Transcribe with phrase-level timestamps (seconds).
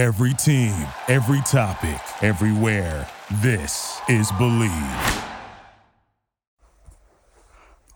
[0.00, 3.06] Every team, every topic, everywhere.
[3.42, 5.24] This is Believe.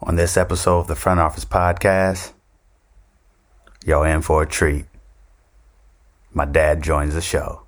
[0.02, 2.34] On this episode of the Front Office Podcast,
[3.86, 4.84] y'all in for a treat.
[6.34, 7.63] My dad joins the show.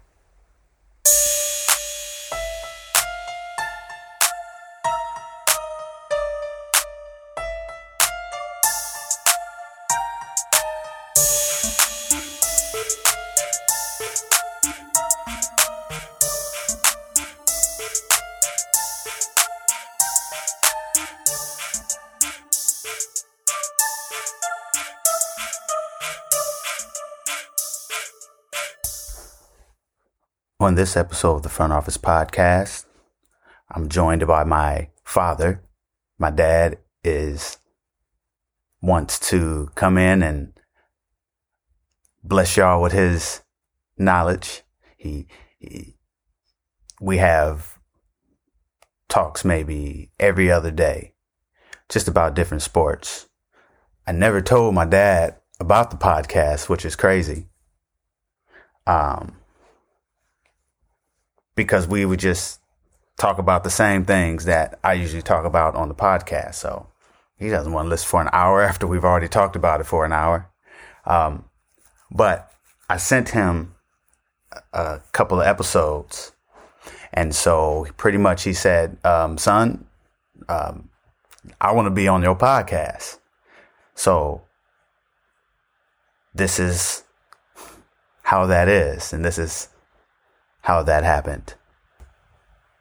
[30.77, 32.85] On this episode of the Front Office Podcast,
[33.71, 35.63] I'm joined by my father.
[36.19, 37.57] My dad is
[38.83, 40.53] wants to come in and
[42.23, 43.41] bless y'all with his
[43.97, 44.65] knowledge.
[44.99, 45.97] He, he
[47.01, 47.79] we have
[49.09, 51.15] talks maybe every other day,
[51.89, 53.31] just about different sports.
[54.07, 57.49] I never told my dad about the podcast, which is crazy.
[58.87, 59.39] Um,
[61.57, 62.61] because we would just
[63.17, 66.55] talk about the same things that I usually talk about on the podcast.
[66.55, 66.87] So
[67.39, 70.05] he doesn't want to listen for an hour after we've already talked about it for
[70.05, 70.49] an hour.
[71.05, 71.47] Um,
[72.11, 72.53] but
[72.89, 73.75] I sent him
[74.73, 76.33] a couple of episodes.
[77.13, 79.87] And so pretty much he said, um, son,
[80.49, 80.91] um,
[81.61, 83.19] I want to be on your podcast.
[83.95, 84.43] So
[86.35, 87.05] this is
[88.23, 89.13] how that is.
[89.13, 89.69] And this is
[90.67, 91.55] how that happened.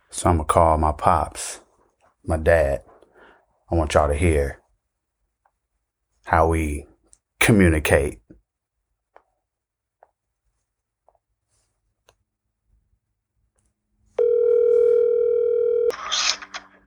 [0.10, 1.60] So I'm gonna call my pops,
[2.26, 2.82] my dad.
[3.72, 4.60] I want y'all to hear
[6.24, 6.88] how we
[7.40, 8.22] communicate.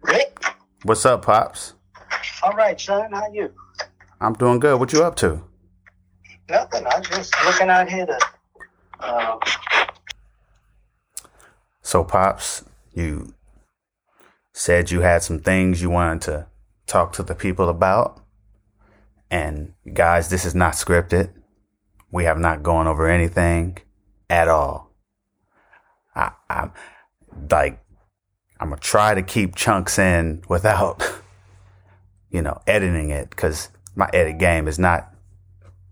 [0.03, 0.45] Rick?
[0.83, 1.75] What's up, pops?
[2.43, 3.12] All right, son.
[3.12, 3.53] How you?
[4.21, 4.81] I'm doing good.
[4.81, 5.45] What you up to?
[6.51, 6.84] Nothing.
[6.89, 8.19] I'm just looking out here to.
[8.99, 9.39] Uh,
[11.88, 13.32] So, pops, you
[14.53, 16.47] said you had some things you wanted to
[16.87, 18.21] talk to the people about.
[19.31, 21.32] And guys, this is not scripted.
[22.10, 23.78] We have not gone over anything
[24.28, 24.93] at all.
[26.15, 26.72] I, I'm
[27.50, 27.82] like,
[28.60, 31.03] I'm gonna try to keep chunks in without,
[32.31, 35.10] you know, editing it because my edit game is not.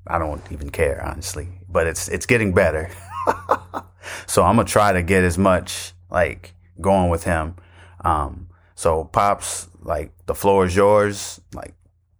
[0.06, 2.90] I don't even care honestly, but it's it's getting better.
[4.26, 7.56] so I'm gonna try to get as much like going with him.
[8.04, 11.40] Um, so pops, like the floor is yours.
[11.54, 11.74] Like,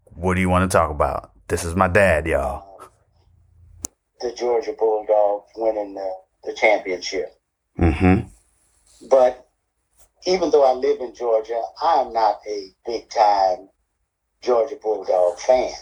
[0.04, 1.32] what do you want to talk about?
[1.48, 2.64] This is my dad, y'all.
[4.20, 6.10] the Georgia Bulldogs winning the,
[6.44, 7.34] the championship.
[7.78, 8.28] Mm-hmm.
[9.08, 9.47] But
[10.26, 13.68] even though I live in Georgia, I'm not a big time
[14.42, 15.72] Georgia Bulldog fan.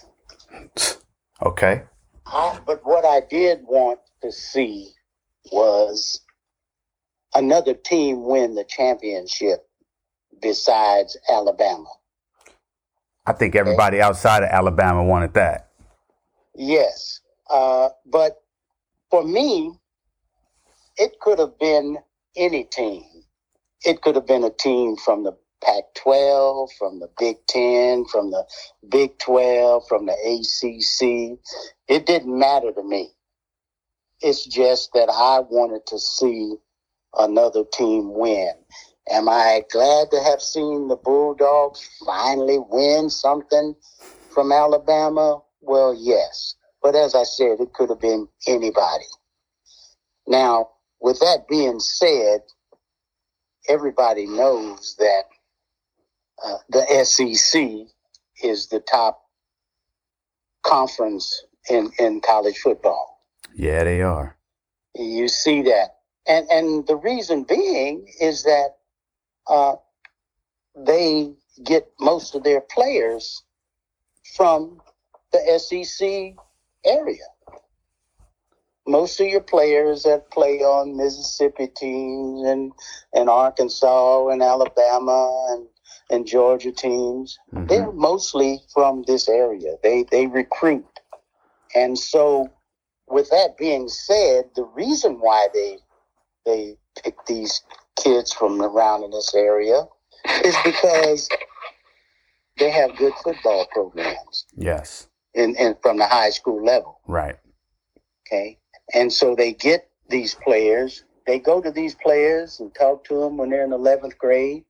[1.42, 1.82] Okay.
[2.26, 4.92] I, but what I did want to see
[5.52, 6.20] was
[7.34, 9.66] another team win the championship
[10.40, 11.88] besides Alabama.
[13.26, 15.70] I think everybody outside of Alabama wanted that.
[16.54, 17.20] Yes.
[17.50, 18.42] Uh, but
[19.10, 19.72] for me,
[20.96, 21.98] it could have been
[22.36, 23.04] any team.
[23.84, 28.30] It could have been a team from the Pac 12, from the Big 10, from
[28.30, 28.44] the
[28.88, 31.38] Big 12, from the ACC.
[31.88, 33.13] It didn't matter to me.
[34.20, 36.56] It's just that I wanted to see
[37.18, 38.52] another team win.
[39.10, 43.74] Am I glad to have seen the Bulldogs finally win something
[44.30, 45.42] from Alabama?
[45.60, 46.56] Well, yes.
[46.82, 49.06] But as I said, it could have been anybody.
[50.26, 50.70] Now,
[51.00, 52.42] with that being said,
[53.68, 55.24] everybody knows that
[56.44, 57.88] uh, the SEC
[58.42, 59.22] is the top
[60.64, 63.13] conference in, in college football.
[63.54, 64.36] Yeah, they are.
[64.96, 65.96] You see that.
[66.26, 68.76] And, and the reason being is that
[69.48, 69.76] uh,
[70.76, 71.32] they
[71.64, 73.42] get most of their players
[74.36, 74.80] from
[75.32, 76.34] the SEC
[76.84, 77.24] area.
[78.86, 82.72] Most of your players that play on Mississippi teams and,
[83.14, 85.66] and Arkansas and Alabama and,
[86.10, 87.68] and Georgia teams, Mhm.
[87.68, 89.76] they're mostly from this area.
[89.82, 90.84] They they recruit.
[91.74, 92.50] And so
[93.14, 95.78] with that being said, the reason why they
[96.44, 97.62] they pick these
[97.96, 99.82] kids from around in this area
[100.44, 101.28] is because
[102.58, 105.08] they have good football programs Yes.
[105.34, 107.00] in, in from the high school level.
[107.06, 107.36] Right.
[108.26, 108.58] Okay.
[108.92, 111.04] And so they get these players.
[111.26, 114.64] They go to these players and talk to them when they're in eleventh grade.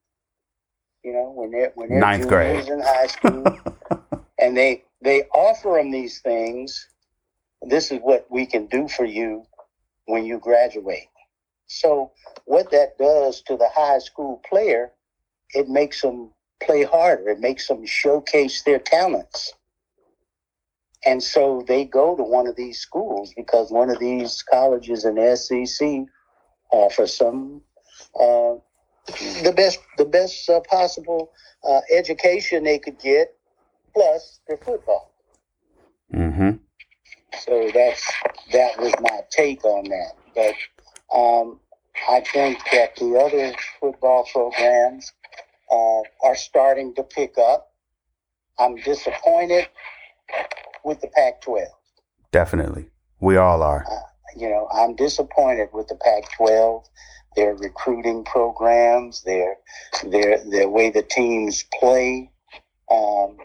[1.03, 2.69] You know, when they're when they're Ninth grade.
[2.69, 3.45] in high school,
[4.39, 6.89] and they they offer them these things.
[7.67, 9.45] This is what we can do for you
[10.07, 11.09] when you graduate.
[11.67, 12.13] So
[12.45, 14.93] what that does to the high school player,
[15.51, 16.31] it makes them
[16.63, 17.31] play harder.
[17.31, 19.53] It makes them showcase their talents.
[21.07, 25.17] And so they go to one of these schools because one of these colleges in
[25.17, 26.07] the SEC
[26.73, 27.61] offer some
[28.19, 28.55] uh,
[29.43, 31.31] the best the best uh, possible
[31.69, 33.37] uh, education they could get,
[33.95, 35.13] plus their football.
[36.15, 36.53] Mm-hmm.
[37.41, 38.13] So that's
[38.53, 40.13] that was my take on that.
[40.35, 41.61] But um,
[42.09, 45.13] I think that the other football programs
[45.71, 47.73] uh, are starting to pick up.
[48.59, 49.69] I'm disappointed
[50.85, 51.67] with the Pac-12.
[52.31, 52.91] Definitely.
[53.21, 53.85] We all are.
[54.37, 56.85] You know, I'm disappointed with the Pac-12.
[57.37, 59.57] Their recruiting programs, their
[60.05, 62.31] their their way the teams play.
[62.89, 63.39] Um,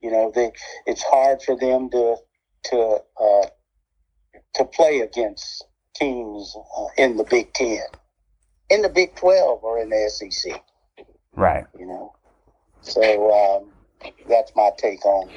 [0.00, 0.52] you know, they
[0.86, 2.16] it's hard for them to
[2.64, 3.46] to uh,
[4.54, 5.64] to play against
[5.96, 7.78] teams uh, in the Big Ten,
[8.70, 10.62] in the Big Twelve, or in the SEC.
[11.36, 11.64] Right.
[11.78, 12.14] You know,
[12.80, 15.28] so um, that's my take on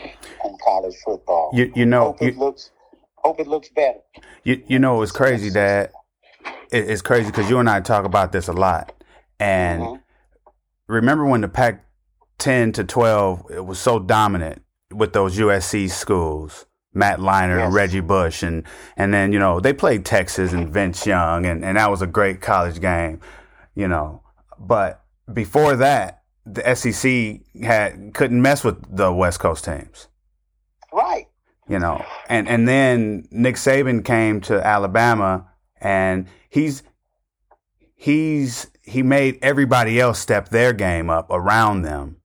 [0.44, 1.52] on college football.
[1.54, 2.72] You you know hope it looks
[3.16, 4.00] hope it looks better.
[4.44, 5.92] you, you know it's crazy, Dad.
[6.72, 8.94] It, it's crazy because you and I talk about this a lot.
[9.40, 10.02] And Mhm.
[10.88, 11.84] remember when the Pac
[12.40, 16.66] 10 to 12 it was so dominant with those USC schools,
[16.98, 17.74] Matt Leinart and Yes.
[17.74, 18.64] Reggie Bush, and
[18.98, 22.08] and then you know they played Texas and Vince Young, and and that was a
[22.08, 23.22] great college game,
[23.76, 24.22] you know.
[24.60, 30.08] But before that, the SEC had couldn't mess with the West Coast teams
[30.92, 31.28] Right.
[31.68, 32.04] you know.
[32.30, 35.48] And and then Nick Saban came to Alabama
[35.80, 36.82] and he's
[37.96, 42.18] he's he made everybody else step their game up around them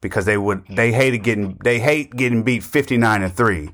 [0.00, 3.70] because they would they hated getting they hate getting beat 59 to 3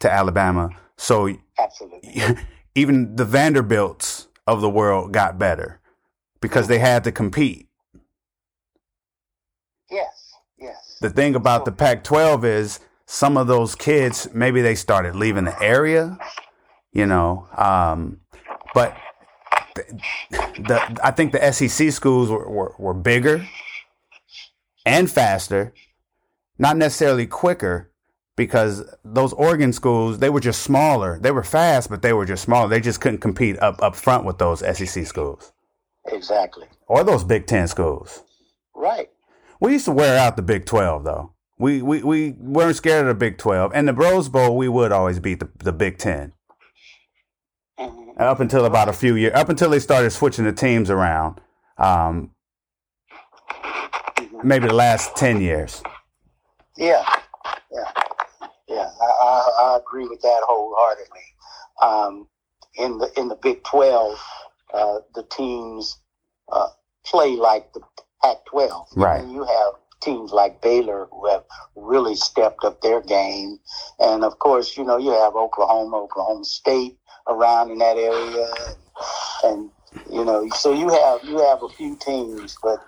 [0.00, 0.70] to Alabama.
[0.96, 2.22] So Absolutely.
[2.74, 5.80] even the Vanderbilts of the world got better
[6.40, 7.68] because they had to compete.
[9.90, 10.34] Yes.
[10.58, 10.98] Yes.
[11.00, 15.44] the thing about the Pac 12 is some of those kids, maybe they started leaving
[15.44, 16.18] the area,
[16.92, 17.48] you know.
[17.56, 18.20] Um,
[18.74, 18.96] but
[19.74, 19.84] the,
[20.30, 23.46] the, I think the SEC schools were, were, were bigger
[24.84, 25.72] and faster,
[26.58, 27.87] not necessarily quicker.
[28.38, 31.18] Because those Oregon schools, they were just smaller.
[31.20, 32.68] They were fast, but they were just smaller.
[32.68, 35.52] They just couldn't compete up up front with those SEC schools
[36.06, 36.66] Exactly.
[36.86, 38.22] or those Big Ten schools.
[38.74, 39.10] Right.
[39.60, 41.32] We used to wear out the Big Twelve though.
[41.58, 43.72] We we, we weren't scared of the Big Twelve.
[43.74, 46.32] And the Rose Bowl we would always beat the, the Big Ten.
[47.78, 48.20] Mhm.
[48.20, 51.40] Up until about a few years up until they started switching the teams around.
[51.76, 52.30] Um,
[54.16, 54.44] Mhm.
[54.44, 55.82] maybe the last ten years.
[56.76, 57.04] Yeah.
[57.72, 57.92] Yeah.
[58.78, 58.90] Yeah.
[59.00, 61.20] I, I, I agree with that wholeheartedly.
[61.82, 62.28] Um,
[62.76, 64.18] in the in the Big Twelve,
[64.72, 65.98] uh, the teams
[66.50, 66.68] uh,
[67.04, 67.80] play like the
[68.22, 68.86] Pac-12.
[68.96, 69.20] Right.
[69.20, 71.44] And you have teams like Baylor who have
[71.74, 73.58] really stepped up their game,
[73.98, 76.96] and of course, you know you have Oklahoma, Oklahoma State
[77.26, 78.48] around in that area,
[79.44, 79.70] and
[80.10, 82.78] you know, so you have you have a few teams, but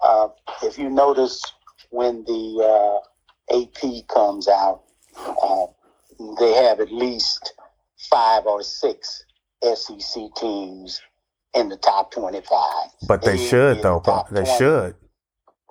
[0.00, 0.28] uh,
[0.62, 1.42] if you notice
[1.90, 3.00] when the
[3.50, 4.82] uh, AP comes out,
[5.26, 5.66] uh,
[6.40, 7.52] they have at least
[8.10, 9.24] five or six
[9.62, 11.00] SEC teams
[11.54, 12.90] in the top twenty-five.
[13.08, 14.00] But they Yeah, should yeah, though.
[14.00, 14.58] top They 20.
[14.58, 14.94] should.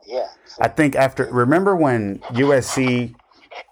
[0.06, 0.27] Yeah.
[0.46, 3.16] So, I think after remember when USC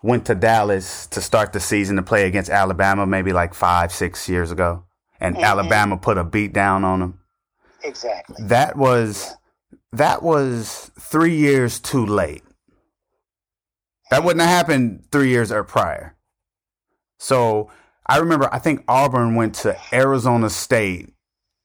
[0.04, 4.30] went to Dallas to start the season to play against Alabama maybe like five, six
[4.30, 4.86] years ago,
[5.20, 5.44] and Mhm.
[5.44, 7.20] Alabama put a beat down on them.
[7.84, 8.38] exactly.
[8.40, 9.36] That was
[9.94, 12.44] that was three years too late.
[14.12, 16.16] That wouldn't have happened three years or prior.
[17.20, 17.72] So
[18.08, 21.14] I remember I think Auburn went to Arizona State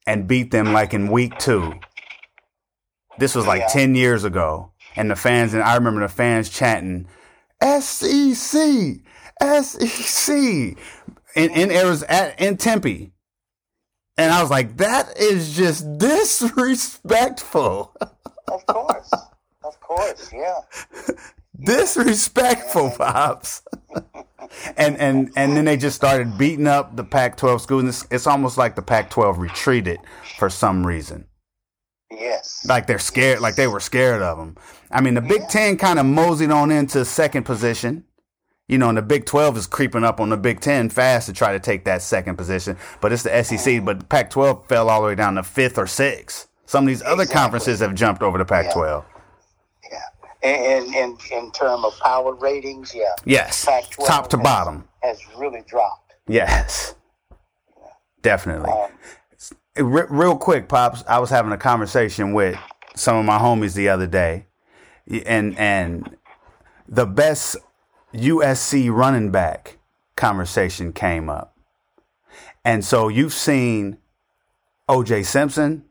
[0.07, 1.75] and beat them like in week two.
[3.19, 3.69] This was like Yeah.
[3.69, 4.73] ten years ago.
[4.97, 7.07] And the fans and I remember the fans chanting
[7.63, 9.03] SEC
[9.41, 10.77] SEC in,
[11.51, 13.13] in Arizona in Tempe.
[14.17, 17.95] And I was like, that is just disrespectful.
[18.49, 19.13] Of course.
[19.65, 20.31] of course.
[20.33, 20.61] Yeah.
[21.65, 23.63] Disrespectful, Pops.
[24.77, 27.81] and and and then they just started beating up the Pac-12 schools.
[27.81, 29.99] And it's, it's almost like the Pac-12 retreated
[30.39, 31.27] for some reason.
[32.11, 32.65] Yes.
[32.69, 34.57] Like they're scared, like they were scared of them.
[34.91, 38.05] I mean, the Big Ten kind of moseyed on into second position.
[38.69, 41.33] You know, and the Big 12 is creeping up on the Big 10 fast to
[41.33, 42.77] try to take that second position.
[43.01, 43.85] But it's the SEC.
[43.85, 46.47] But Pac 12 fell all the way down to fifth or sixth.
[46.67, 49.05] Some of these other conferences have jumped over the Pac 12.
[49.09, 49.20] Yeah.
[50.43, 53.15] In in, in terms of power ratings, yeah.
[53.25, 53.67] Yes.
[54.07, 54.89] Top to has- bottom.
[55.03, 56.15] Has really dropped.
[56.29, 56.95] Yes.
[58.23, 58.71] Definitely.
[58.71, 58.91] Um,
[59.77, 61.05] Re- real quick, pops.
[61.09, 62.59] I was having a conversation with
[62.97, 64.47] some of my homies the other day,
[65.25, 66.17] and and
[66.89, 67.57] the best
[68.13, 69.79] USC running back
[70.17, 71.57] conversation came up,
[72.65, 73.99] and so you've seen
[74.89, 75.23] O.J.
[75.23, 75.85] Simpson,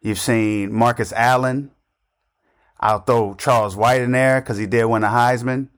[0.00, 1.70] you've seen Marcus Allen.
[2.84, 5.68] I'll throw Charles White in there because he did win the Heisman,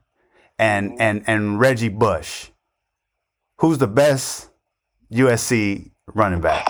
[0.58, 2.48] and and and Reggie Bush.
[3.58, 4.50] Who's the best
[5.12, 6.66] USC running back?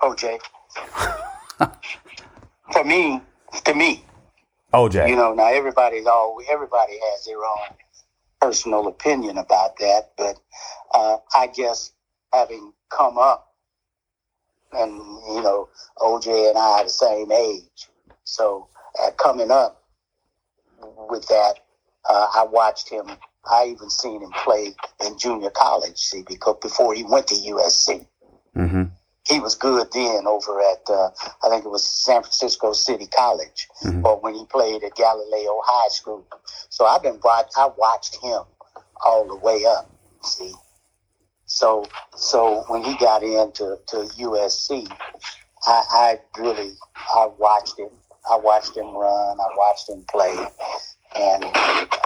[0.00, 0.38] OJ.
[2.72, 3.20] For me,
[3.64, 4.04] to me,
[4.72, 5.08] OJ.
[5.08, 7.76] you know, now everybody's all everybody has their own
[8.40, 10.38] personal opinion about that, but
[10.94, 11.90] uh, I guess
[12.32, 13.54] having come up,
[14.72, 17.88] and you know, OJ and I are the same age,
[18.22, 18.68] so
[19.02, 19.82] uh, coming up
[21.08, 21.54] with that,
[22.08, 23.06] uh, I watched him.
[23.50, 24.74] I even seen him play
[25.04, 25.98] in junior college.
[25.98, 28.06] See, because before he went to USC
[28.54, 28.84] hmm
[29.26, 31.08] he was good then over at uh,
[31.42, 34.04] I think it was San Francisco City College, Mhm.
[34.04, 36.26] or when he played at Galileo High School.
[36.68, 38.42] So I've been watch I watched him
[39.04, 39.90] all the way up.
[40.22, 40.54] See,
[41.46, 41.86] so
[42.16, 44.86] so when he got into to USC,
[45.66, 46.72] I, I really
[47.14, 47.88] I watched him.
[48.30, 49.38] I watched him run.
[49.40, 50.36] I watched him play,
[51.16, 51.44] and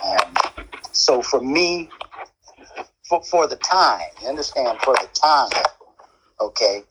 [0.04, 0.38] and
[0.92, 1.88] so for me,
[3.08, 5.62] for for the time, you understand for the time,
[6.40, 6.82] okay,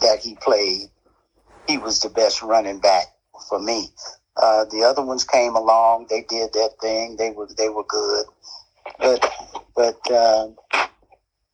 [0.00, 0.90] that he played,
[1.66, 3.06] he was the best running back
[3.48, 3.88] for me.
[4.36, 6.06] Uh, the other ones came along.
[6.10, 7.16] They did that thing.
[7.16, 8.26] They were they were good,
[8.98, 9.32] but
[9.74, 10.48] but uh,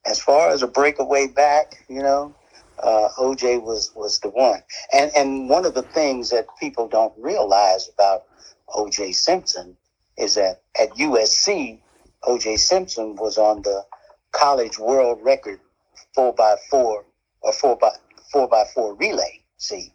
[0.07, 2.35] as far as a breakaway back, you know,
[2.83, 4.63] uh, OJ was was the one.
[4.93, 8.25] And and one of the things that people don't realize about
[8.69, 9.77] OJ Simpson
[10.17, 11.81] is that at USC,
[12.25, 13.85] OJ Simpson was on the
[14.33, 15.61] college world record
[16.15, 17.05] four by four
[17.43, 17.91] or four by
[18.33, 19.43] four by four relay.
[19.57, 19.93] See,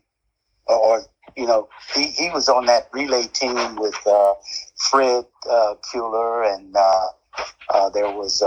[0.68, 1.02] or, or
[1.36, 4.34] you know, he, he was on that relay team with uh,
[4.78, 7.08] Fred uh, Kuller and uh,
[7.70, 8.42] uh, there was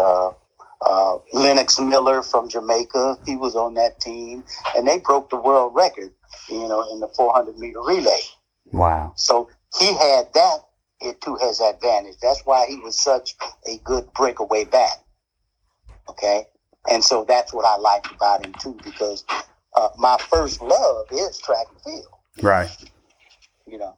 [0.87, 3.19] uh, Lennox Miller from Jamaica.
[3.27, 4.45] He was on that team,
[4.77, 6.13] and they broke the world record.
[6.49, 8.21] You know, in the 400 meter relay.
[8.73, 9.13] Wow.
[9.17, 10.59] So he had that
[11.01, 12.17] it to his advantage.
[12.23, 13.35] That's why he was such
[13.67, 14.99] a good breakaway back.
[16.09, 16.47] Okay.
[16.91, 19.25] And so that's what I liked about him too, because
[19.77, 22.07] uh, my first love is track and field,
[22.43, 22.69] Right.
[23.67, 23.97] you know.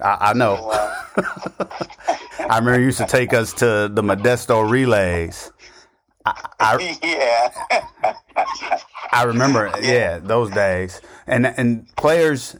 [0.00, 0.56] I, I know.
[0.56, 1.64] So, uh,
[2.50, 5.52] I remember you used to take us to the Modesto relays.
[6.26, 6.98] I, I,
[8.02, 8.14] yeah.
[9.12, 11.00] I remember, yeah, those days.
[11.26, 12.56] And and players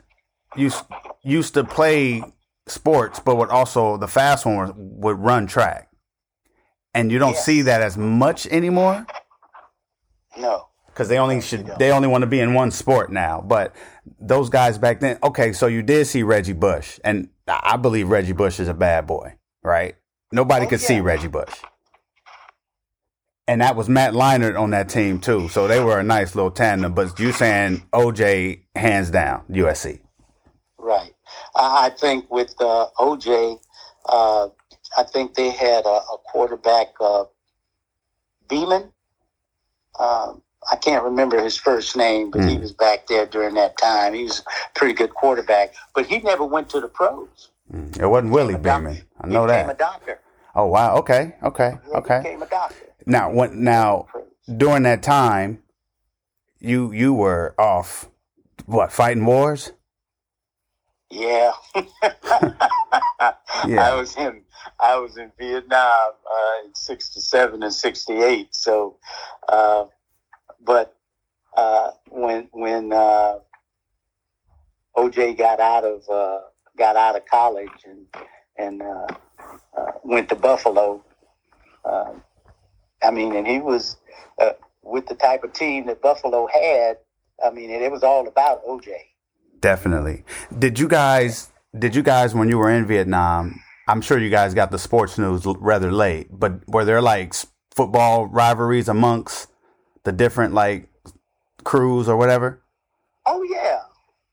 [0.57, 0.85] used
[1.23, 2.23] used to play
[2.67, 5.89] sports, but would also the fast one would, run track.
[6.95, 7.45] And you don't Yes.
[7.45, 9.05] see that as much anymore
[10.37, 10.69] no.
[10.87, 13.41] because they only should they only want to be in one sport now.
[13.41, 13.75] But
[14.21, 18.33] those guys back then, okay, so you did see Reggie Bush, and I believe Reggie
[18.33, 19.97] Bush is a bad boy, right?
[20.31, 21.01] Nobody Oh, could see.
[21.01, 21.53] Reggie Bush.
[23.47, 25.49] And that was Matt Leinart on that team too.
[25.49, 26.95] So they were a nice little tandem.
[26.95, 30.01] But you saying OJ hands down USC.
[30.79, 31.13] Right.
[31.55, 33.59] I, I think with uh, OJ,
[34.09, 34.49] uh,
[34.97, 37.25] I think they had a, a quarterback, uh,
[38.49, 38.93] Beeman.
[39.99, 42.61] Um, I can't remember his first name, but he Hmm.
[42.63, 44.15] was back there during that time.
[44.15, 47.51] He was a pretty good quarterback, but he never went to the pros.
[47.73, 49.03] Mm, It wasn't Willie Became a doc- Beeman.
[49.21, 49.79] I he know became a that.
[49.79, 50.21] doctor.
[50.55, 50.97] Oh wow.
[50.97, 51.35] Okay.
[51.43, 51.75] Okay.
[51.85, 52.19] He Okay.
[52.23, 52.77] became a doctor.
[53.07, 54.07] Now, when, now
[54.57, 55.63] during that time,
[56.61, 58.09] you you were off,
[58.67, 59.73] what fighting wars?
[61.11, 61.53] Yeah.
[63.67, 63.89] Yeah.
[63.89, 64.43] I was in
[64.81, 65.89] I was in Vietnam
[66.31, 68.55] uh, in '67 and '68.
[68.55, 68.99] So,
[69.49, 69.87] uh,
[70.63, 70.97] but
[71.57, 73.39] uh, when when uh,
[74.97, 76.41] OJ got out of uh,
[76.77, 78.07] got out of college and
[78.57, 79.07] and uh,
[79.77, 81.03] uh, went to Buffalo,
[81.85, 82.13] uh,
[83.05, 83.97] I mean, and he was
[84.41, 84.51] uh,
[84.83, 86.99] with the type of team that Buffalo had.
[87.45, 88.89] I mean, it was all about OJ.
[89.61, 90.25] Definitely.
[90.59, 91.51] Did you guys?
[91.77, 93.61] Did you guys when you were in Vietnam?
[93.89, 97.35] I'm sure you guys got the sports news rather late, but were there like
[97.75, 99.51] football rivalries amongst
[100.05, 100.89] the different like
[101.65, 102.63] crews or whatever?
[103.27, 103.81] Oh yeah,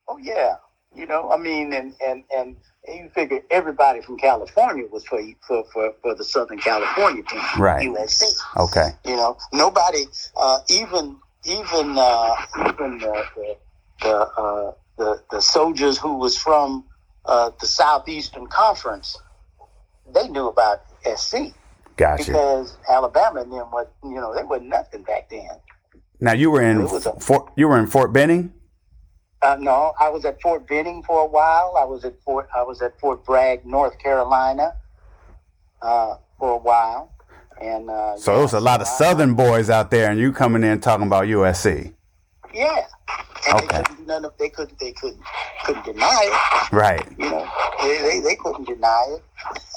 [0.08, 0.56] oh yeah.
[0.96, 2.56] You know, I mean, and and and
[2.88, 7.88] you figure everybody from California was for for for, for the Southern California team, Right.
[7.88, 8.24] USC.
[8.58, 8.90] Okay.
[9.06, 13.58] You know, nobody, uh, even even uh, even the the
[14.02, 16.86] the, uh, the the soldiers who was from
[17.26, 19.18] uh, the Southeastern Conference,
[20.12, 20.82] they knew about
[21.16, 21.54] SC
[21.98, 22.26] Gotcha.
[22.26, 25.50] because Alabama and them what you know they were nothing back then.
[26.20, 27.52] Now you were in a- Fort.
[27.56, 28.54] You were in Fort Benning.
[29.44, 31.76] Uh, no, I was at Fort Benning for a while.
[31.80, 34.76] I was at Fort I was at Fort Bragg, North Carolina,
[35.82, 37.12] uh, for a while,
[37.60, 40.32] and uh, So there was a lot of I- Southern boys out there, and you
[40.32, 41.94] coming in talking about USC.
[42.54, 42.86] Yeah,
[43.50, 43.78] and Okay.
[43.78, 45.22] they couldn't none of they couldn't they couldn't
[45.66, 46.72] couldn't deny it.
[46.72, 47.08] Right.
[47.18, 47.48] You know,
[47.82, 49.24] they they, they couldn't deny it.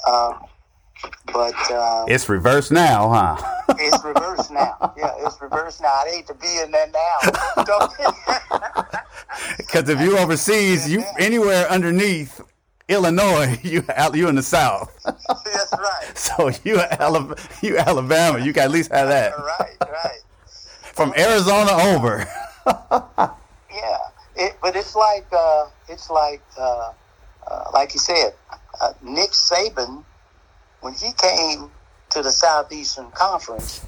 [0.07, 0.39] Um,
[1.31, 3.61] but uh, It's reversed now, huh?
[3.79, 4.93] it's reversed now.
[4.97, 5.87] Yeah, it's reversed now.
[5.89, 7.17] I hate to be in that now.
[9.57, 12.41] Because if you overseas, you anywhere underneath
[12.87, 14.91] Illinois, you out you in the South.
[15.03, 16.11] That's right.
[16.15, 20.21] So you Alabama, you Alabama, you can at least have that Right, right.
[20.93, 22.25] from Arizona over.
[23.75, 23.97] Yeah,
[24.37, 26.93] it, but it's like uh, it's like uh,
[27.45, 28.33] uh, like you said,
[28.81, 30.03] uh, Nick Saban
[30.85, 31.71] when he came
[32.11, 33.83] to the Southeastern Conference,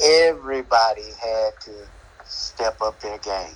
[0.00, 1.72] everybody had to
[2.24, 3.50] step up their game.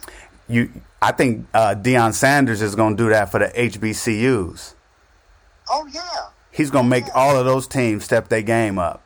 [0.48, 0.68] You,
[1.00, 4.74] I think uh, Deion Sanders is going to do that for the HBCUs.
[5.70, 6.02] Oh yeah,
[6.50, 9.00] He's going to make all of those teams step their game up.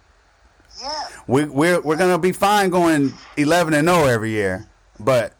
[0.81, 4.67] yeah, We, we're we're going to be fine going 11 and 0 every year,
[4.99, 5.35] but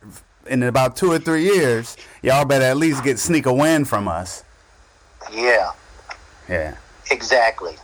[0.47, 4.09] in about two or three years, y'all better at least get sneak a win from
[4.09, 4.45] us.
[5.33, 5.73] yeah.
[6.51, 6.77] Yeah.
[7.11, 7.77] Exactly,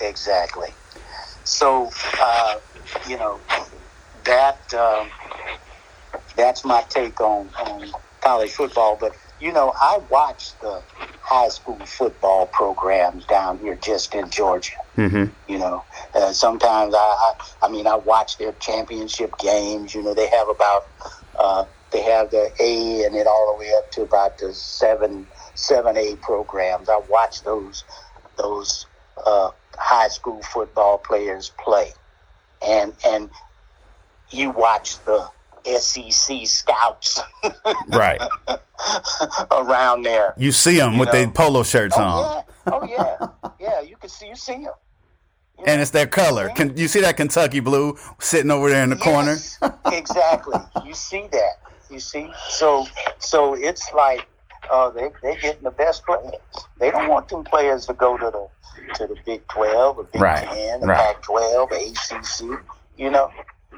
[0.00, 0.68] exactly.
[1.44, 2.56] So, uh,
[3.08, 3.40] you know,
[4.24, 5.08] that um,
[6.36, 8.96] that's my take on, on college football.
[9.00, 10.82] But you know, I watch the
[11.22, 14.72] high school football programs down here just in Georgia.
[14.96, 15.24] Mm-hmm.
[15.52, 15.84] You know,
[16.14, 17.32] uh, sometimes I, I,
[17.62, 19.94] I mean, I watch their championship games.
[19.94, 20.82] You know, they have about,
[21.38, 25.26] uh, they have the A and it all the way up to about the seven,
[25.54, 26.88] seven A programs.
[26.88, 27.84] I watch those,
[28.42, 28.86] those
[29.26, 31.92] uh, high school football players play,
[32.66, 33.30] and and
[34.30, 35.28] you watch the
[35.78, 37.20] SEC scouts
[37.88, 38.20] Right.
[39.50, 40.34] around there.
[40.36, 43.16] You see them You with their polo shirts Oh on, yeah, oh yeah,
[43.58, 43.80] yeah.
[43.80, 44.72] You can see, you see them.
[45.66, 46.48] and it's their color.
[46.50, 49.36] Can you see that Kentucky blue sitting over there in the corner?
[49.92, 50.56] Exactly.
[50.86, 51.54] You see that.
[51.90, 52.30] You see.
[52.48, 52.86] So
[53.18, 54.26] so it's like
[54.70, 56.32] uh, they they getting the best players.
[56.78, 60.20] They don't want them players to go to the to the Big Twelve, or Big
[60.20, 60.96] Right, Ten, the right.
[60.96, 62.60] Pac twelve, the ACC.
[62.96, 63.30] You know,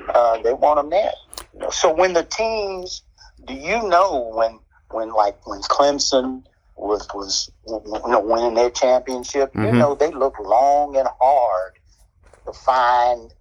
[0.09, 1.13] uh, they want them there.
[1.55, 3.03] You know, so when the teams,
[3.47, 4.59] do you know when
[4.91, 6.45] when like when Clemson
[6.77, 9.53] was was you know winning their championship?
[9.55, 9.79] You Mhm.
[9.79, 11.73] know they look long and hard
[12.47, 13.33] to find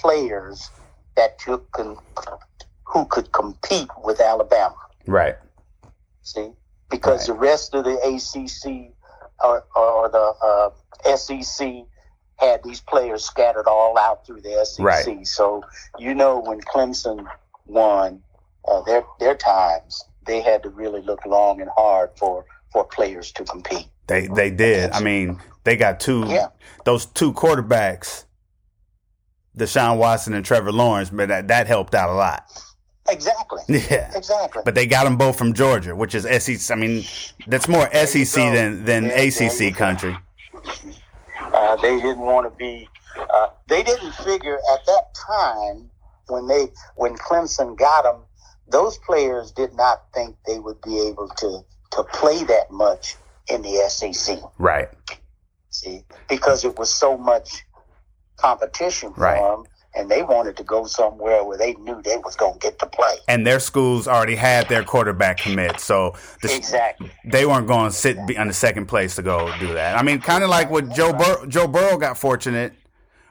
[0.00, 0.70] players
[1.16, 1.98] that took con-
[2.84, 4.76] who could compete with Alabama.
[5.06, 5.36] Right.
[6.22, 6.52] See,
[6.90, 8.92] because the rest of the ACC
[9.44, 10.72] or, or the
[11.06, 11.84] uh, SEC
[12.36, 14.84] had these players scattered all out through the SEC.
[14.84, 15.26] Right.
[15.26, 15.62] So
[15.98, 17.26] you know when Clemson
[17.66, 18.22] won
[18.66, 23.32] uh, their their times, they had to really look long and hard for for players
[23.32, 23.88] to compete.
[24.06, 24.92] They they did.
[24.92, 26.48] I mean, they got two Yeah.
[26.84, 28.24] those two quarterbacks,
[29.56, 32.44] Deshaun Watson and Trevor Lawrence, but that, that helped out a lot.
[33.08, 33.62] Exactly.
[33.68, 34.10] Yeah.
[34.16, 34.62] Exactly.
[34.64, 36.76] But they got them both from Georgia, which is SEC.
[36.76, 37.04] I mean,
[37.46, 40.16] that's more you SEC than than Yeah, ACC country.
[41.40, 42.88] Uh, they didn't want to be.
[43.16, 45.90] Uh, they didn't figure at that time
[46.28, 48.22] when they when Clemson got them.
[48.70, 51.60] Those players did not think they would be able to
[51.92, 53.16] to play that much
[53.48, 54.38] in the SEC.
[54.58, 54.88] Right.
[55.70, 57.64] See, because it was so much
[58.36, 59.40] competition for Right.
[59.40, 59.64] them,
[59.98, 62.86] and they wanted to go somewhere where they knew they was going to get to
[62.86, 63.16] play.
[63.26, 67.10] And their schools already had their quarterback commit, so the, Exactly.
[67.24, 69.98] they weren't going to sit be on the second place to go do that.
[69.98, 72.72] I mean, kind of like what Joe Bur- Joe Burrow got fortunate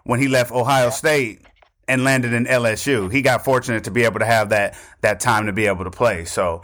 [0.04, 1.42] when he left Ohio State
[1.88, 3.10] and landed in LSU.
[3.12, 5.92] He got fortunate to be able to have that that time to be able to
[5.92, 6.26] play.
[6.26, 6.64] So,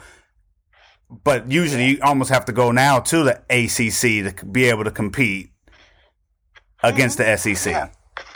[1.24, 4.92] but usually you almost have to go now to the ACC to be able to
[4.92, 5.52] compete
[6.82, 7.72] against the SEC.
[7.72, 7.90] Yeah.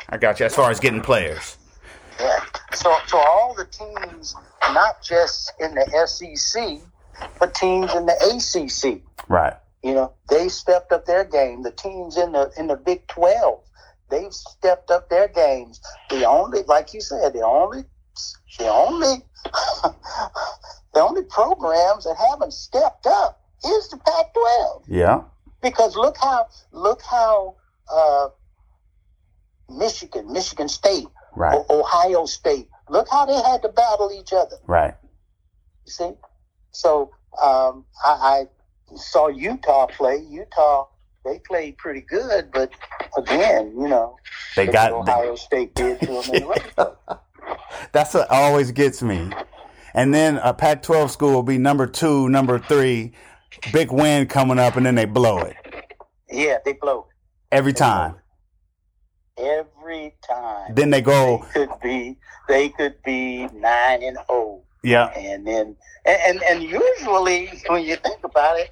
[0.09, 0.45] I got you.
[0.45, 1.57] As far as getting players,
[2.19, 2.39] Yeah.
[2.73, 4.35] So, so all the teams,
[4.73, 6.79] not just in the SEC,
[7.39, 9.01] but teams in the ACC.
[9.27, 9.53] right?
[9.83, 11.63] You know, they stepped up their game.
[11.63, 13.61] The teams in the in the Big Twelve,
[14.09, 15.79] they've stepped up their games.
[16.09, 17.83] The only, like you said, the only,
[18.59, 19.23] the only,
[20.93, 25.21] the only programs that haven't stepped up is the Pac-12 Yeah.
[25.61, 27.55] because look how look how
[27.91, 28.29] uh,
[29.69, 31.59] Michigan, Michigan State, Right.
[31.69, 34.57] Ohio State, look how they had to battle each other.
[34.65, 34.93] Right.
[35.85, 36.11] You see,
[36.71, 38.45] so um, I,
[38.91, 40.17] I saw Utah play.
[40.29, 40.87] Utah
[41.25, 42.71] they played pretty good, but
[43.17, 44.15] again, you know,
[44.55, 44.89] They got.
[44.91, 46.95] they- Ohio State did to them in the.
[47.91, 49.29] That's what always gets me.
[49.93, 53.11] And then a Pac 12 school will be number two, number three,
[53.73, 55.55] big win coming up, and then they blow it
[56.29, 57.55] Yeah, they blow it.
[57.55, 58.15] every time.
[59.37, 60.73] Every time.
[60.75, 61.45] Then they go.
[61.53, 64.61] they could be they could be nine and zero.
[64.83, 68.71] yeah, and then and, and and usually when you think about it,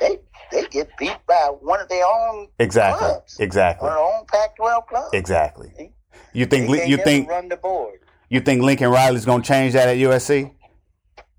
[0.00, 0.18] they
[0.52, 5.10] they get beat by one of their own exactly, clubs, exactly, their own Pac-12 clubs.
[5.12, 5.92] exactly.
[6.32, 8.00] You They think can't you think run the board?
[8.28, 10.52] you think Lincoln Riley's gonna change that at USC?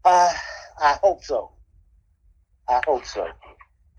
[0.05, 0.31] Uh,
[0.81, 1.51] I hope so.
[2.69, 3.27] I hope so.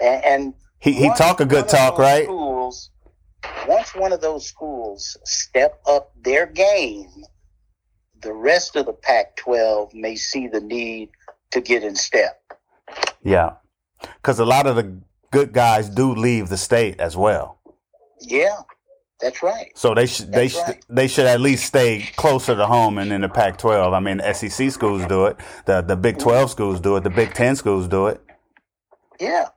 [0.01, 2.25] And, and He he talk a good talk, right?
[2.25, 2.58] Schools,
[3.69, 7.25] once one of those schools step up their game,
[8.23, 11.11] the rest of the Pac-12 may see the need
[11.53, 12.41] to get in step.
[13.23, 13.53] Yeah,
[14.01, 14.99] because a lot of the
[15.31, 17.59] good guys do leave the state as well.
[18.21, 18.57] Yeah,
[19.21, 19.71] that's right.
[19.75, 20.85] So they should they should right.
[20.89, 23.93] they should at least stay closer to home and in the Pac-12.
[23.93, 27.35] I mean, SEC schools do it, the the Big 12 schools do it, the Big
[27.35, 28.21] 10 schools do it.
[29.21, 29.49] Yeah.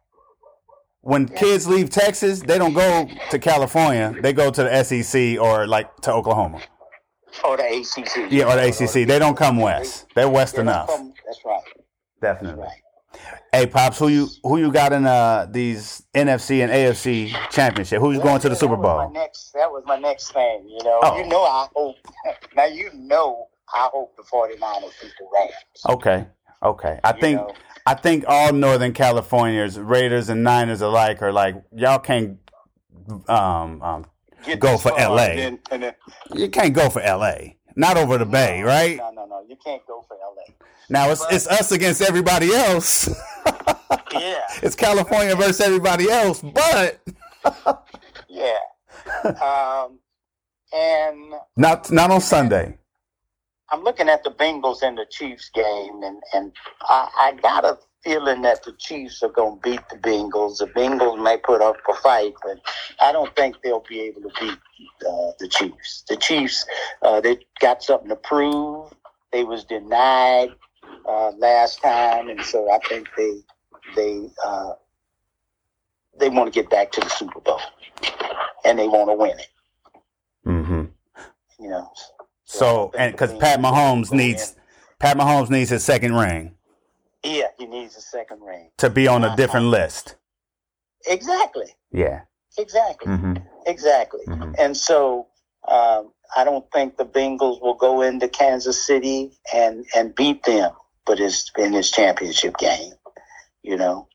[1.02, 4.14] When kids leave Texas, they don't go to California.
[4.22, 6.62] They go to the SEC or like to Oklahoma.
[7.44, 8.32] Or the ACC.
[8.32, 9.08] Yeah, or the ACC.
[9.08, 10.06] They don't come west.
[10.16, 10.88] They're west They enough.
[10.88, 11.62] That's right.
[12.22, 12.64] That's Definitely.
[12.66, 12.78] right.
[13.52, 18.00] Hey, pops, who you who you got in uh these NFC and AFC championship?
[18.00, 19.10] Who's going to the Super Bowl?
[19.12, 21.00] next, that was my next thing, you know.
[21.04, 21.18] Oh.
[21.18, 21.96] You know, I hope.
[22.56, 24.58] Now, you know, I hope the 49ers
[25.02, 25.54] beat the Rams.
[25.90, 26.26] Okay,
[26.64, 27.00] okay.
[27.04, 27.54] I You think know.
[27.86, 32.38] I think all Northern Californians, Raiders and Niners alike, are like y'all can't
[33.28, 34.06] um um
[34.58, 35.18] Go for LA.
[35.24, 35.96] and then- and then-
[36.34, 37.58] you can't go for L.A.
[37.76, 38.98] Not over the Bay, right?
[38.98, 39.44] No, no, no.
[39.48, 40.54] You can't go for LA.
[40.90, 43.10] Now it's it's us against everybody else.
[44.14, 44.42] Yeah.
[44.62, 47.00] it's California versus everybody else, but
[48.28, 48.58] Yeah.
[49.24, 50.00] um,
[50.74, 52.78] and not not on Sunday.
[53.72, 57.78] I'm looking at the Bengals and the Chiefs game, and, and I, I got a
[58.04, 60.58] feeling that the Chiefs are going to beat the Bengals.
[60.58, 62.60] The Bengals may put up a fight, but
[63.00, 64.58] I don't think they'll be able to beat
[65.08, 66.04] uh, the Chiefs.
[66.10, 66.66] The Chiefs,
[67.02, 68.92] uh, they got something to prove.
[69.32, 70.50] They was denied
[71.08, 73.40] uh, last time, and so I think they
[73.96, 74.74] they uh,
[76.20, 77.62] they want to get back to the Super Bowl,
[78.66, 79.48] and they want to win it.
[80.46, 80.86] Mm-hmm.
[81.64, 81.90] You know.
[81.96, 82.21] So
[82.98, 84.56] and because Pat Mahomes needs
[85.00, 86.56] Pat Mahomes needs his second ring
[87.24, 88.70] Yeah, he needs a second ring.
[88.78, 90.16] to be on a different list.
[91.08, 91.76] Exactly.
[91.92, 92.22] Yeah.
[92.58, 93.12] Exactly.
[93.12, 93.34] Mm-hmm.
[93.66, 94.22] Exactly.
[94.28, 94.56] Mhm.
[94.60, 95.28] And so
[95.68, 100.72] um, I don't think the Bengals will go into Kansas City and, and beat them,
[101.06, 102.94] but it's in this championship game.
[103.64, 104.08] You know,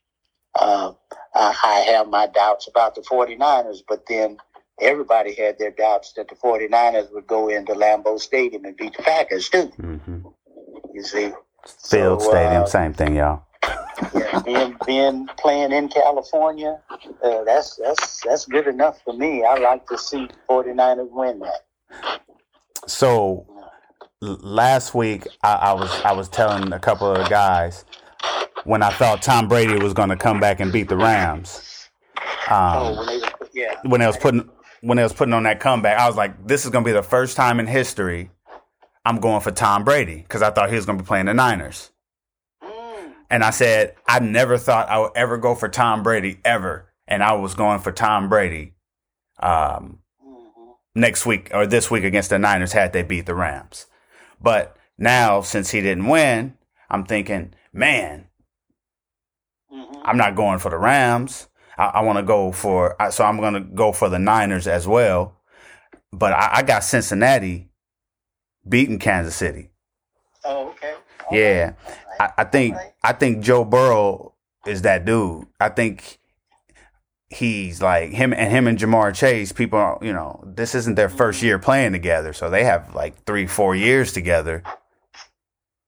[0.59, 0.93] uh,
[1.35, 4.39] I, I have my doubts about the 49ers, but then
[4.81, 9.03] everybody had their doubts that the 49ers would go into Lambeau Stadium and beat the
[9.03, 9.71] Packers too.
[9.81, 10.21] Mm-hmm.
[10.95, 11.33] You see,
[11.89, 13.43] Field So, Stadium, uh, same thing, y'all.
[14.15, 16.79] yeah, being being playing in California,
[17.25, 19.45] uh, that's that's that's good enough for me.
[19.45, 22.21] I like to see 49ers win that.
[22.87, 23.47] So
[24.21, 27.85] last week I, I was I was telling a couple of guys
[28.65, 31.89] when I thought Tom Brady was going to come back and beat the Rams.
[32.51, 34.49] Oh, Um, when they were, yeah, when they was putting
[34.87, 36.93] when they was putting on that comeback, I was like, this is going to be
[36.93, 38.31] the first time in history
[39.05, 41.35] I'm going for Tom Brady because I thought he was going to be playing the
[41.35, 41.91] Niners.
[42.63, 46.93] Mm, And I said, I never thought I would ever go for Tom Brady ever.
[47.09, 48.75] And I was going for Tom Brady
[49.41, 50.75] um, mhm.
[50.95, 53.87] next week or this week against the Niners had they beat the Rams.
[54.41, 56.57] But now, since he didn't win,
[56.91, 58.27] I'm thinking, man,
[59.73, 60.01] Mhm.
[60.05, 61.49] I'm not going for the Rams.
[61.79, 64.67] I, I want to go for, I- so I'm going to go for the Niners
[64.67, 65.35] as well.
[66.13, 67.69] But I, I got Cincinnati
[68.69, 69.71] beating Kansas City.
[70.45, 70.95] Oh, okay.
[71.31, 71.65] All Yeah.
[71.65, 71.75] right.
[72.21, 72.93] I, I think Alright.
[73.03, 74.33] I think Joe Burrow
[74.67, 75.47] is that dude.
[75.61, 76.19] I think
[77.29, 79.53] he's like him and him and Ja'Marr Chase.
[79.53, 83.25] People, are, you know, this isn't their first year playing together, so they have like
[83.25, 84.63] three, four years together.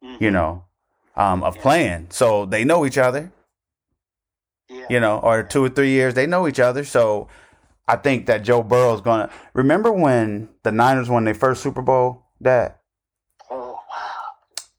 [0.05, 0.20] Mhm.
[0.20, 0.64] You know,
[1.16, 3.33] um, of playing, so they know each other.
[4.68, 4.87] Yeah.
[4.90, 6.85] You know, or two or three years they know each other.
[6.85, 7.28] So
[7.87, 11.83] I think that Joe Burrow is gonna remember when the Niners won their first Super
[11.83, 12.26] Bowl.
[12.40, 12.81] That
[13.50, 13.78] Oh, wow.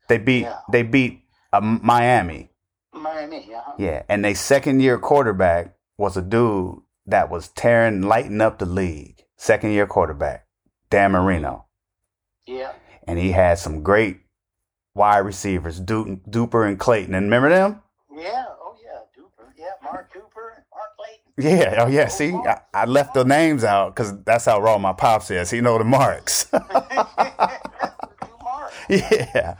[0.07, 0.59] they beat Yeah.
[0.71, 2.51] they beat uh, Miami.
[2.93, 3.51] Miami.
[3.53, 3.73] Uh-huh.
[3.77, 8.65] Yeah, and they second year quarterback was a dude that was tearing, lighting up the
[8.65, 9.23] league.
[9.37, 10.45] Second year quarterback,
[10.89, 11.65] Dan Marino,
[12.45, 12.73] Yeah.
[13.07, 14.19] and he had some great
[14.93, 17.15] wide receivers, Du- Duper and Clayton.
[17.15, 17.81] And remember them?
[18.11, 18.45] Yeah.
[18.61, 18.99] Oh, yeah.
[19.17, 19.51] Duper.
[19.55, 19.71] Yeah.
[19.91, 20.23] Mark and
[20.71, 21.59] Mark Clayton.
[21.59, 21.83] Yeah.
[21.83, 22.07] Oh, yeah.
[22.07, 25.49] See, I, I left the names out because that's how raw my pops is.
[25.49, 26.47] He know the marks.
[28.89, 29.57] Yeah.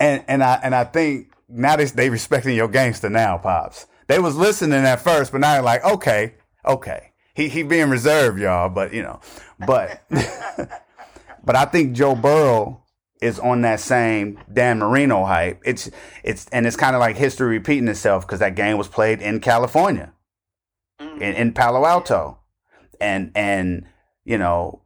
[0.00, 3.86] And and I and I think now they they respecting your gangster now, pops.
[4.08, 6.34] They was listening at first, but now they're like, okay,
[6.66, 7.12] okay.
[7.34, 9.20] He he being reserved, y'all, but you know,
[9.64, 10.02] but
[11.44, 12.81] but I think Joe Burrow
[13.22, 15.62] is on that same Dan Marino hype.
[15.64, 15.90] It's
[16.24, 19.40] it's and it's kind of like history repeating itself because that game was played in
[19.40, 20.12] California,
[21.00, 21.20] mm.
[21.20, 22.38] in, in Palo Alto,
[23.00, 23.86] and and
[24.24, 24.82] you know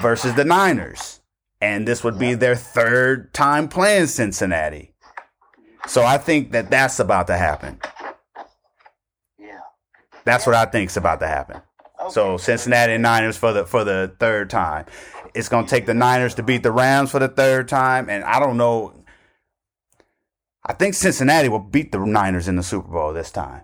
[0.00, 1.20] versus the Niners,
[1.60, 4.94] and this would be their third time playing Cincinnati.
[5.86, 7.80] So I think that that's about to happen.
[9.38, 9.60] Yeah.
[10.24, 11.62] That's what I think's about to happen.
[12.10, 14.86] So Cincinnati Niners for the for the third time.
[15.34, 18.38] It's gonna take the Niners to beat the Rams for the third time, and I
[18.40, 18.92] don't know.
[20.64, 23.62] I think Cincinnati will beat the Niners in the Super Bowl this time.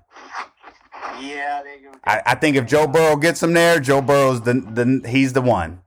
[1.20, 1.62] Yeah.
[1.62, 5.32] They, I, I think if Joe Burrow gets them there, Joe Burrow's the the he's
[5.32, 5.80] the one.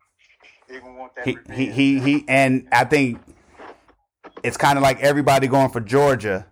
[0.68, 3.20] they gonna want that He he he, he and I think
[4.44, 6.48] it's kind of like everybody going for Georgia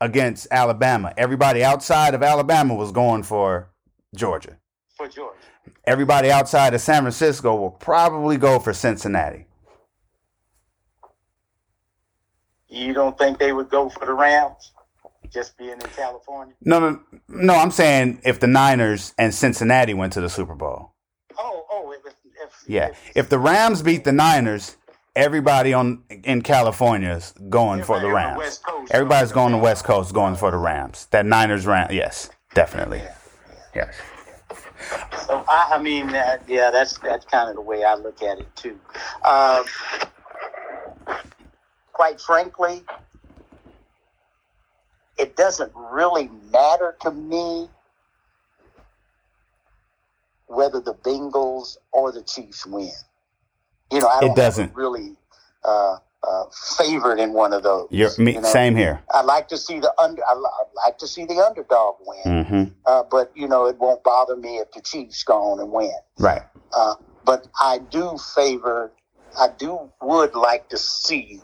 [0.00, 1.12] against Alabama.
[1.16, 3.70] Everybody outside of Alabama was going for
[4.14, 4.58] Georgia.
[5.00, 5.38] For Georgia.
[5.84, 9.46] Everybody outside of San Francisco will probably go for Cincinnati.
[12.68, 14.72] You don't think they would go for the Rams?
[15.32, 16.54] Just being in California?
[16.62, 17.54] No, no, no.
[17.54, 20.92] I'm saying if the Niners and Cincinnati went to the Super Bowl.
[21.38, 24.76] Oh, oh, if, if, Yeah, if the Rams beat the Niners,
[25.14, 28.58] everybody on in California is going for the the Rams.
[28.58, 31.06] Coast Everybody's going to West Coast, going for the Rams.
[31.12, 33.02] That Niners Rams, yes, definitely,
[33.74, 33.94] yes.
[35.26, 38.38] So I, I mean, uh, yeah, that's that's kind of the way I look at
[38.38, 38.78] it too.
[39.24, 39.62] Uh,
[41.92, 42.82] quite frankly,
[45.18, 47.68] it doesn't really matter to me
[50.46, 52.90] whether the Bengals or the Chiefs win.
[53.92, 54.74] You know, I It don't a doesn't.
[54.74, 55.16] really
[55.64, 56.44] uh, uh,
[56.76, 57.88] favored in one of those.
[57.90, 58.48] You're, me, you know?
[58.48, 59.02] same here.
[59.10, 60.22] I like to see the under.
[60.24, 62.44] I I like to see the underdog win.
[62.44, 65.70] hmm Uh, but you know, it won't bother me if the Chiefs go on and
[65.72, 65.92] win.
[66.18, 66.42] Right.
[66.76, 68.92] Uh, but I do favor,
[69.38, 71.40] I do would like to see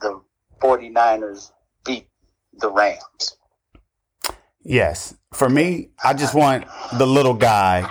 [0.00, 0.20] the
[0.60, 1.52] 49ers
[1.84, 2.08] beat
[2.54, 3.36] the Rams.
[4.64, 5.14] Yes.
[5.32, 6.66] For me, I just want
[6.98, 7.90] the little guy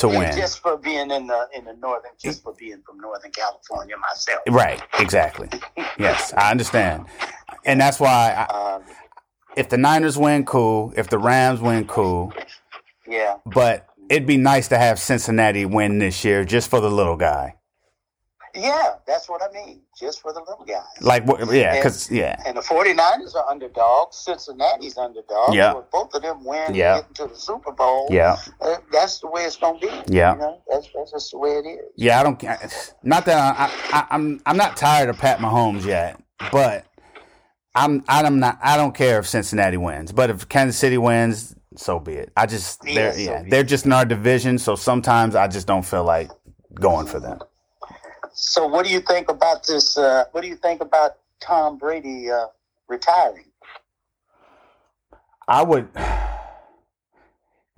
[0.00, 0.36] to Yeah, win.
[0.36, 4.40] Just for being in the in the northern, just for being from Northern California myself.
[4.48, 4.82] Right.
[4.98, 5.48] Exactly.
[5.98, 7.06] Yes, I understand,
[7.66, 8.84] and that's why I, Um,
[9.56, 10.92] if the Niners win, cool.
[10.96, 12.32] If the Rams win, cool.
[13.06, 17.16] yeah, But it'd be nice to have Cincinnati win this year, just for the little
[17.16, 17.56] guy.
[18.54, 19.82] Yeah, that's what I mean.
[19.98, 20.82] Just for the little guys.
[21.00, 24.16] Like, what- yeah, because yeah, And the 49ers are underdogs.
[24.16, 25.54] Cincinnati's underdogs.
[25.54, 25.72] Yeah.
[25.72, 26.96] So if both of them win Yeah.
[26.96, 29.92] and get into the Super Bowl, yeah, uh, that's the way it's going to be.
[30.14, 30.34] Yeah.
[30.34, 31.80] You know, that's, that's just the way it is.
[31.96, 32.20] yeah.
[32.20, 32.38] I don't.
[32.38, 32.58] Care
[33.02, 34.40] not that I, I, I'm.
[34.46, 36.20] I'm not tired of Pat Mahomes yet,
[36.52, 36.86] but
[37.74, 38.04] I'm.
[38.08, 38.58] I'm not.
[38.62, 42.32] I don't care if Cincinnati wins, but if Kansas City wins, so be it.
[42.36, 42.80] I just.
[42.86, 43.42] Yeah, They're so yeah.
[43.48, 46.30] They're just in our division, so sometimes I just don't feel like
[46.74, 47.38] going for them.
[48.42, 49.98] So, what do you think about this?
[49.98, 52.46] Uh, what do you think about Tom Brady uh,
[52.88, 53.44] retiring?
[55.46, 55.88] I would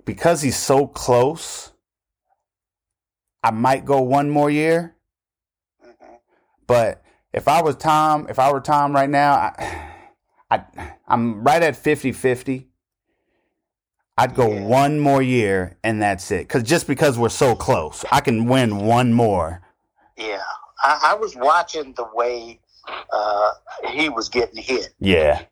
[0.05, 1.71] because he's so close.
[3.43, 4.95] I might go one more year,
[5.85, 6.19] Mhm.
[6.65, 9.91] but if I was Tom, if I were Tom right now, I,
[10.49, 12.67] I I'm right at 50-50.
[14.17, 14.61] I'd go Yeah.
[14.61, 16.47] one more year and that's it.
[16.47, 19.59] Cause just because we're so close, I can win one more.
[20.17, 20.41] Yeah,
[20.83, 22.59] I, I was watching the way
[23.11, 23.51] uh,
[23.89, 24.93] he was getting hit.
[24.99, 25.43] Yeah,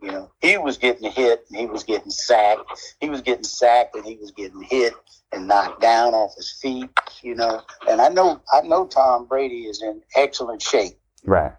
[0.00, 2.62] You know, he was getting hit and he was getting sacked.
[3.00, 4.94] He was getting sacked and he was getting hit
[5.32, 6.90] and knocked down off his feet.
[7.22, 10.98] You know, and I know I know Tom Brady is in excellent shape.
[11.24, 11.52] right.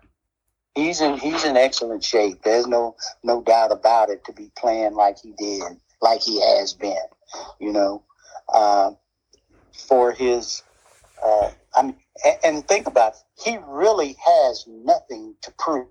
[0.75, 2.41] He's in he's in excellent shape.
[2.43, 5.61] There's no no doubt about it to be playing like he did,
[6.01, 6.97] like he has been.
[7.59, 8.03] You know,
[8.51, 8.91] uh,
[9.87, 10.63] for his.
[11.23, 15.87] Uh, I mean, and, and think about it, he really has nothing to prove.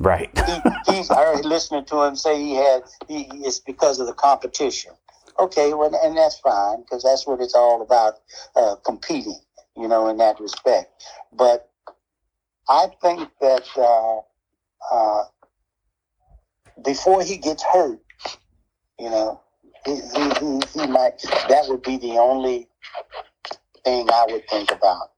[0.00, 0.30] Right.
[0.46, 4.12] He, he's I heard listening to him say he had he it's because of the
[4.12, 4.92] competition.
[5.38, 8.14] Okay, well, and that's fine because that's what it's all about,
[8.56, 9.40] uh, competing.
[9.76, 11.04] You know, in that respect.
[11.32, 11.68] But
[12.68, 14.20] I think that uh,
[14.92, 15.24] uh,
[16.84, 18.00] before he gets hurt,
[19.00, 19.40] you know,
[19.84, 21.20] he, he, he, he might.
[21.48, 22.68] That would be the only
[23.84, 25.10] thing I would think about.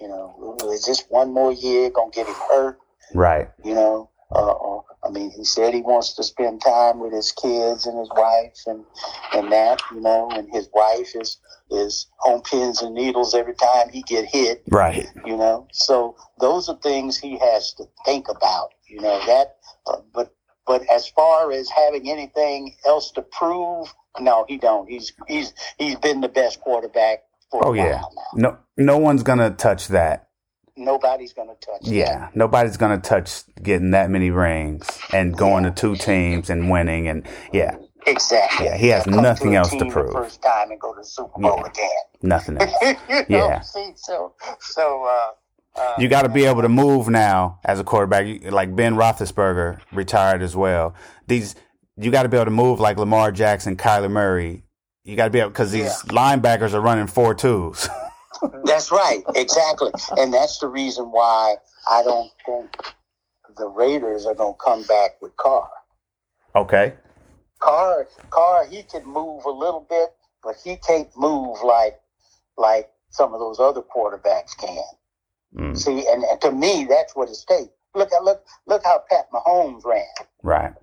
[0.00, 2.78] You know, is this one more year gonna get him hurt?
[3.14, 3.48] Right.
[3.64, 7.32] You know, uh, uh, I mean, he said he wants to spend time with his
[7.32, 8.84] kids and his wife and
[9.32, 11.38] and that, you know, and his wife is
[11.70, 15.06] is on pins and needles every time he get hit, Right.
[15.24, 15.66] you know.
[15.72, 19.18] So those are things he has to think about, you know.
[19.26, 20.34] That, uh, but
[20.66, 24.88] but as far as having anything else to prove, no, he don't.
[24.88, 28.00] He's he's he's been the best quarterback Oh yeah.
[28.02, 28.08] now.
[28.34, 30.28] No no one's gonna touch that.
[30.76, 31.82] Nobody's gonna touch.
[31.82, 31.90] that.
[31.92, 32.28] Yeah.
[32.34, 37.26] Nobody's gonna touch getting that many rings and going to two teams and winning and
[37.52, 38.66] yeah, Exactly.
[38.66, 40.12] Yeah, he has Come nothing to else to prove.
[40.12, 41.66] First time and go to the Super Bowl Yeah.
[41.70, 41.90] again.
[42.22, 42.72] nothing else.
[43.08, 43.60] you Yeah.
[43.62, 47.84] See, so so uh, uh, You got to be able to move now as a
[47.84, 48.26] quarterback.
[48.50, 50.94] Like Ben Roethlisberger retired as well.
[51.26, 51.56] These
[51.96, 54.62] you got to be able to move like Lamar Jackson, Kyler Murray.
[55.08, 57.88] You got to be able because these linebackers are running four twos.
[58.64, 61.56] That's right, exactly, and that's the reason why
[61.90, 62.76] I don't think
[63.56, 65.68] the Raiders are going to come back with Carr.
[66.54, 66.92] okay.
[67.58, 70.10] Carr, Carr, he can move a little bit,
[70.44, 71.98] but he can't move like
[72.58, 74.82] like some of those other quarterbacks can.
[75.56, 77.70] Mm, See, and, and to me, that's what it's takes.
[77.94, 80.04] Look at look look how Pat Mahomes ran.
[80.42, 80.74] right.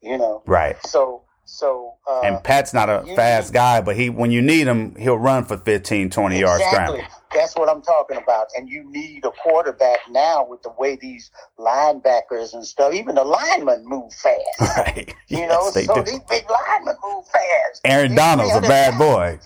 [0.00, 0.76] You know, Right.
[0.86, 4.66] so so uh, And Pat's not a fast need- guy, but he when you need
[4.66, 6.76] him, he'll run for 15, 20 yards exactly.
[6.98, 7.06] scrambling.
[7.34, 8.48] That's what I'm talking about.
[8.56, 12.92] And you need a quarterback now with the way these linebackers and stuff.
[12.92, 14.40] Even the linemen move fast.
[14.60, 15.14] Right.
[15.28, 16.02] You yes, know, so do.
[16.10, 17.80] these big linemen move fast.
[17.84, 19.38] Aaron These Donald's a bad boy.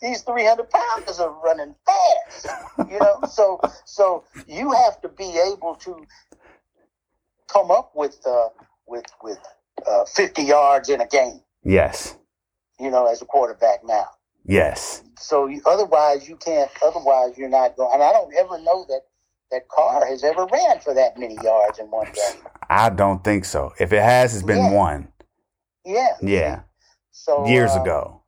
[0.00, 2.46] These 300 pounders are running fast.
[2.90, 6.06] You know, so so you have to be able to
[7.48, 8.48] come up with uh,
[8.86, 9.38] with with
[9.86, 11.40] uh, 50 yards in a game.
[11.64, 12.16] Yes.
[12.78, 14.06] You know, as a quarterback now.
[14.44, 15.02] Yes.
[15.18, 16.70] So you, otherwise, you can't.
[16.84, 17.94] Otherwise, you're not going.
[17.94, 19.00] And I don't ever know that
[19.50, 22.42] that Carr has ever ran for that many yards in one game.
[22.68, 23.72] I don't think so.
[23.78, 24.72] If it has, it's been Yeah.
[24.72, 25.08] one.
[25.84, 26.16] Yeah.
[26.20, 26.60] Yeah.
[27.12, 28.22] So Years uh, ago.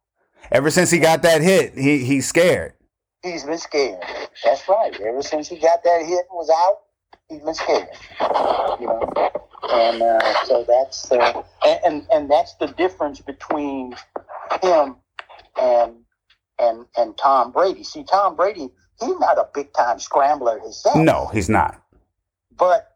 [0.53, 2.75] Ever since he got that hit, he he's scared.
[3.23, 4.01] he's been scared.
[4.45, 4.95] That's right.
[5.01, 6.79] Ever since he got that hit and was out,
[7.29, 7.89] he's been scared.
[8.81, 9.31] You know,
[9.63, 11.43] and uh, so that's uh,
[11.85, 13.95] and, and that's the difference between
[14.63, 14.97] him
[15.61, 15.95] and
[16.59, 17.83] and and Tom Brady.
[17.85, 18.69] See, Tom Brady,
[19.01, 20.97] he's not a big time scrambler himself.
[20.97, 21.81] No, he's not.
[22.57, 22.93] but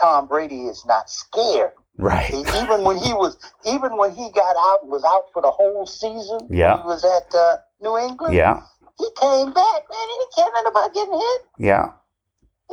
[0.00, 1.72] Tom Brady is not scared.
[1.98, 2.26] Right.
[2.26, 5.50] He- even when he was, even when he got out, and was out for the
[5.50, 6.48] whole season.
[6.50, 6.78] Yeah.
[6.82, 8.34] he was at uh, New England.
[8.34, 8.60] Yeah.
[8.98, 10.08] he came back, man.
[10.08, 11.40] He didn't care nothing about getting hit.
[11.58, 11.92] Yeah.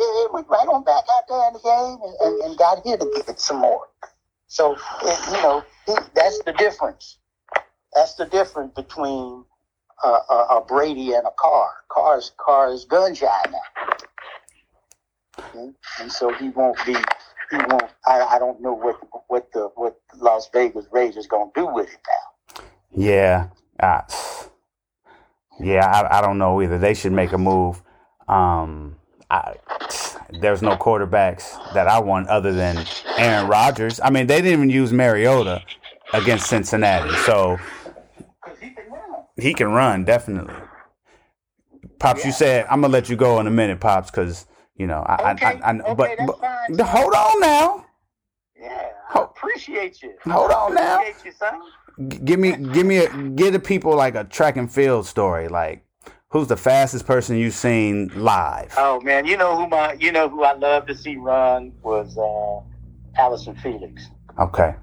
[0.02, 3.02] He went right on back out there in the game and, and, and got hit
[3.02, 3.88] again some more.
[4.48, 7.18] So it, you know, he, that's the difference.
[7.94, 9.46] That's the difference between
[10.04, 11.32] uh, a, a Brady and a.
[11.90, 13.60] Carr's Carr is gun shy now,
[15.40, 15.72] Okay?
[16.00, 16.94] and so he won't be.
[16.94, 17.90] He won't.
[18.08, 22.00] I, I don't know what what the what Las Vegas Raiders gonna do with it
[22.08, 22.64] now.
[22.94, 23.48] Yeah.
[23.80, 24.02] Uh,
[25.60, 26.78] yeah, I, I don't know either.
[26.78, 27.82] They should make a move.
[28.28, 28.96] Um,
[29.32, 29.56] I,
[30.42, 32.86] there's no quarterbacks that I want other than
[33.18, 34.02] Aaron Rodgers.
[34.04, 35.64] I mean, they didn't even use Mariota
[36.14, 37.58] against Cincinnati, so
[38.60, 39.24] he can run.
[39.38, 40.54] he can run definitely.
[41.98, 45.00] Pops, you said I'm gonna let you go in a minute, Pops, because you know
[45.00, 47.86] I, Okay, I, I, I okay, but, but hold on now.
[48.60, 50.14] Yeah, I appreciate you.
[50.26, 50.96] Hold on now.
[51.00, 51.62] Appreciate you, son.
[52.10, 55.48] G- give me give me a give the people like a track and field story
[55.48, 55.86] like
[56.32, 60.28] who's the fastest person you've seen live Oh man, you know who my you know
[60.30, 64.08] who I love to see run was uh Allyson Felix.
[64.40, 64.76] okay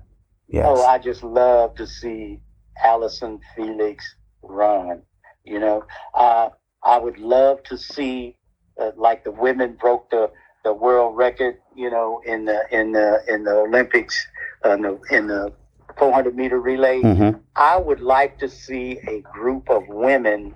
[0.48, 2.40] yes Oh, I just love to see
[2.84, 4.04] Allyson Felix
[4.42, 5.02] run.
[5.44, 5.84] You know,
[6.14, 6.50] uh,
[6.84, 8.36] I would love to see
[8.80, 10.30] uh, like the women broke the,
[10.64, 11.56] the world record.
[11.74, 14.26] You know, in the in the in the Olympics,
[14.64, 15.52] uh, in the in the
[15.98, 17.00] 400 meter relay.
[17.00, 20.54] hmm I would like to see a group of women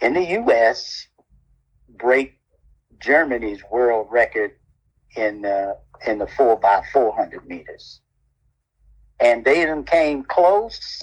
[0.00, 1.06] in the U.S.
[1.88, 2.38] break
[3.00, 4.52] Germany's world record
[5.16, 5.74] in uh,
[6.06, 8.00] in the four by 400 meters,
[9.20, 11.02] and they didn't came close,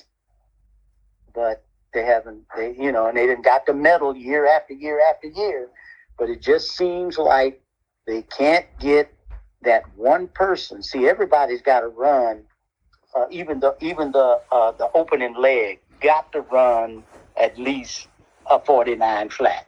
[1.33, 1.63] but
[1.93, 2.43] they haven't.
[2.55, 5.69] They you know, and they didn't got the medal year after year after year,
[6.17, 7.61] but it just seems like
[8.05, 9.13] they can't get
[9.61, 10.83] that one person.
[10.83, 12.43] See, everybody's got to run
[13.15, 17.03] uh, even the even the uh, the opening leg got to run
[17.37, 18.07] at least
[18.49, 19.67] a 49 flat.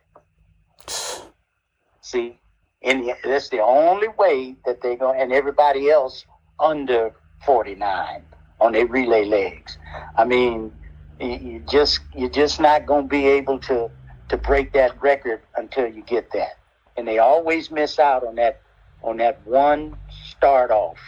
[2.02, 2.40] See,
[2.84, 5.20] and that's the only way that they're going.
[5.20, 6.26] And everybody else
[6.60, 7.12] under
[7.46, 8.22] 49
[8.60, 9.78] on their relay legs.
[10.18, 10.72] I mean,
[11.20, 13.90] you just you're just not going to be able to
[14.30, 16.58] to break that record until you get that.
[16.98, 18.62] And they always miss out on that
[19.02, 19.98] on that one
[20.30, 21.00] start off.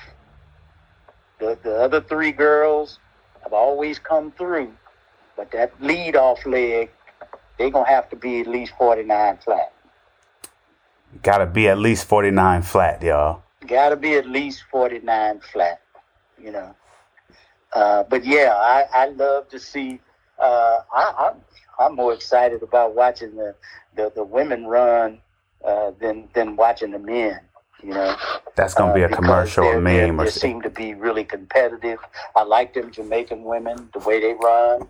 [1.39, 2.99] The the other three girls
[3.43, 4.73] have always come through,
[5.35, 6.89] but that lead off leg,
[7.57, 9.73] they're gonna have to be at least 49 flat.
[11.23, 13.41] Got to be at least 49 flat, y'all.
[13.65, 15.81] Got to be at least 49 flat,
[16.37, 16.75] you know.
[17.73, 19.99] Uh, but yeah, I, I love to see.
[20.39, 21.41] Uh, I, I'm
[21.79, 23.55] I'm more excited about watching the
[23.95, 25.19] the, the women run
[25.65, 27.39] uh, than than watching the men.
[27.83, 28.15] You know,
[28.55, 30.95] That's going to be a uh, commercial or they're- meme they're- They seem to be
[30.95, 31.99] really competitive.
[32.35, 34.87] I like them Jamaican women, the way they run,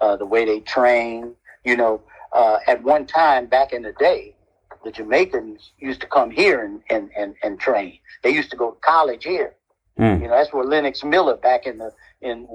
[0.00, 1.34] uh, the way they train.
[1.66, 2.00] You know,
[2.32, 4.36] uh, at one time back in the day,
[4.84, 7.98] the Jamaicans used to come here and, and, and, and train.
[8.22, 9.56] They used to go to college here.
[9.98, 10.20] Mm.
[10.20, 11.90] You know, that's where Lennox Miller back in the
[12.20, 12.46] in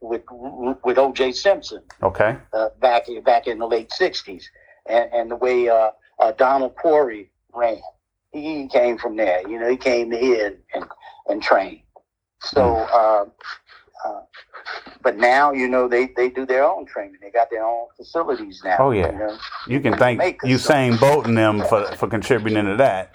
[0.00, 0.22] with
[0.84, 1.32] with O.J.
[1.32, 2.36] Simpson Okay.
[2.52, 4.44] uh, back back in the late '60s,
[4.88, 7.78] and and the way uh, uh, Donald Quarrie ran,
[8.32, 9.46] he came from there.
[9.46, 10.84] You know, he came here and and,
[11.28, 11.80] and trained.
[12.40, 13.26] So, uh,
[14.06, 14.20] uh,
[15.02, 17.18] but now you know they they do their own training.
[17.20, 18.76] They got their own facilities now.
[18.78, 19.12] Oh, yeah.
[19.12, 19.38] You know?
[19.66, 23.14] You can thank Usain Bolt and them for, for contributing to that.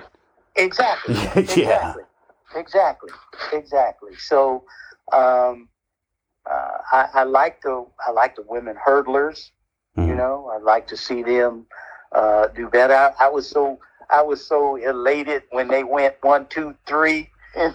[0.55, 1.15] Exactly.
[1.57, 1.93] Yeah.
[1.93, 2.03] Exactly.
[2.55, 3.09] Exactly.
[3.53, 4.15] Exactly.
[4.17, 4.65] So,
[5.13, 5.69] um,
[6.49, 9.51] uh, I, I like the I like the women hurdlers.
[9.97, 10.17] You Mhm.
[10.17, 11.65] know, I'd like to see them
[12.13, 12.93] uh, do better.
[12.93, 13.79] I, I was so
[14.09, 17.73] I was so elated when they went one, two, three, and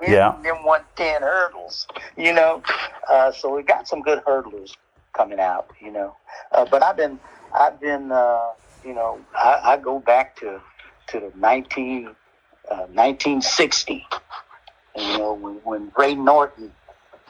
[0.00, 0.36] Yeah.
[0.44, 1.86] then won ten hurdles.
[2.16, 2.62] You know,
[3.08, 4.76] uh, so we got some good hurdlers
[5.16, 5.68] coming out.
[5.80, 6.16] You know,
[6.52, 7.18] uh, but I've been
[7.54, 8.50] I've been uh,
[8.84, 10.60] you know I, I go back to
[11.08, 12.08] to the 19,
[12.70, 14.06] uh, 1960.
[14.96, 16.72] You know, when, when Ray Norton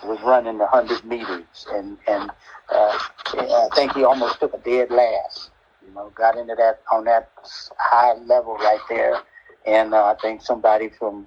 [0.04, 2.30] was running the 100 meters, and, and
[2.70, 2.98] uh,
[3.34, 5.50] I think he almost took a dead last.
[5.86, 7.30] You know, got into that on that
[7.78, 9.20] high level right there.
[9.66, 11.26] And uh, I think somebody from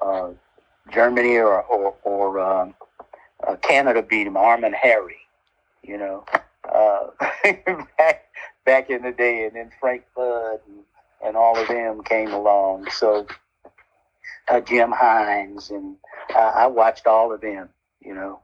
[0.00, 0.30] uh,
[0.92, 2.74] Germany or, or, or um,
[3.46, 5.18] uh, Canada beat him, Armin Hary,
[5.82, 6.24] you know,
[6.72, 7.06] uh,
[7.98, 8.24] back,
[8.64, 9.44] back in the day.
[9.46, 10.84] And then Frank Budd and,
[11.24, 12.90] and all of them came along.
[12.90, 13.26] So
[14.48, 15.96] uh, Jim Hines, and
[16.34, 17.68] I watched all of them,
[18.00, 18.40] you know,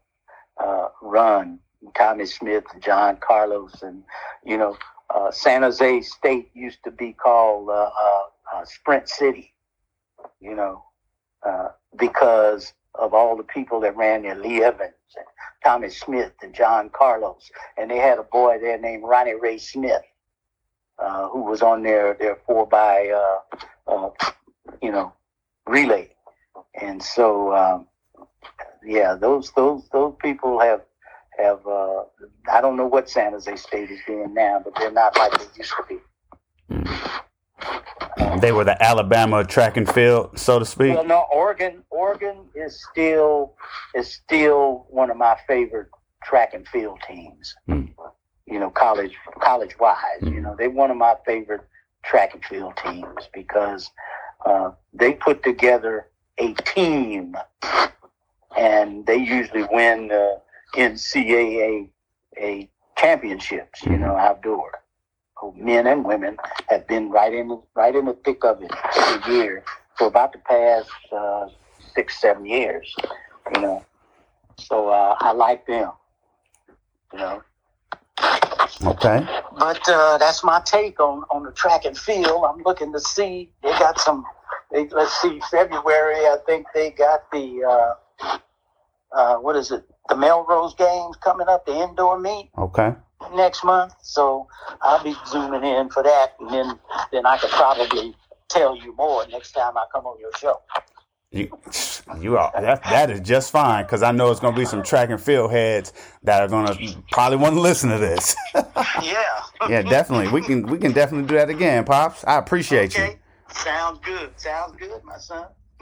[0.63, 1.59] uh, run.
[1.95, 4.03] Tommie Smith, John Carlos, and
[4.43, 4.75] you know,
[5.15, 7.69] uh, San Jose State used to be called
[8.65, 9.53] Sprint City,
[10.41, 10.83] you know,
[11.45, 11.69] uh,
[11.99, 15.27] because of all the people that ran there, Lee Evans, and
[15.65, 20.03] Tommie Smith, and John Carlos, and they had a boy there named Ronnie Ray Smith,
[20.99, 24.11] uh, who was on their their four by, uh, uh,
[24.81, 25.13] you know,
[25.67, 26.11] relay,
[26.81, 27.87] and so um,
[28.85, 30.83] yeah, those those those people have
[31.39, 32.05] have uh,
[32.51, 35.47] I don't know what San Jose State is doing now, but they're not like they
[35.59, 35.99] used to be.
[38.41, 40.95] They were the Alabama track and field, so to speak.
[40.95, 43.55] Well, no, Oregon Oregon is still
[43.95, 45.89] is still one of my favorite
[46.23, 47.55] track and field teams.
[47.67, 47.87] Hmm.
[48.47, 51.63] You know, college college wise, you know, they're one of my favorite
[52.05, 53.91] track and field teams because
[54.45, 57.37] uh, they put together a team,
[58.57, 60.41] and they usually win the
[60.77, 61.89] NCAA
[62.39, 63.83] a championships.
[63.85, 64.84] You know, outdoor.
[65.53, 66.37] Men and women
[66.69, 69.65] have been right in right in the thick of it every year
[69.97, 71.49] for about the past uh,
[71.95, 72.95] six seven years.
[73.55, 73.85] You know,
[74.59, 75.93] so uh, I like them.
[77.13, 77.43] You know,
[78.87, 79.27] Okay.
[79.59, 82.45] but uh, that's my take on, on the track and field.
[82.49, 84.25] I'm looking to see they got some.
[84.73, 86.17] They, let's see, February.
[86.27, 87.63] I think they got the
[88.23, 88.39] uh,
[89.13, 89.85] uh, what is it?
[90.09, 92.93] The Millrose Games coming up, the indoor meet Okay.
[93.35, 93.95] Next month.
[94.03, 94.49] So
[94.83, 96.79] I'll be zooming in for that, and then
[97.13, 98.15] then I could probably
[98.49, 100.61] tell you more next time I come on your show.
[101.33, 101.51] You,
[102.21, 104.85] you are that, that is just fine because I know it's going to be some
[104.85, 108.37] track and field heads that are going to probably want to listen to this.
[109.03, 109.23] Yeah.
[109.69, 110.29] yeah, definitely.
[110.29, 112.25] We can we can definitely do that again, pops.
[112.25, 113.17] I appreciate you.
[113.51, 114.31] Sounds good.
[114.41, 115.47] Sounds good, my son.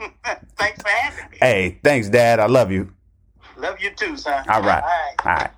[0.57, 1.37] Thanks for having me.
[1.39, 2.39] Hey, thanks, Dad.
[2.39, 2.93] I love you.
[3.57, 4.43] Love you too, son.
[4.49, 4.83] All right.
[4.83, 5.15] All right.
[5.25, 5.51] All right.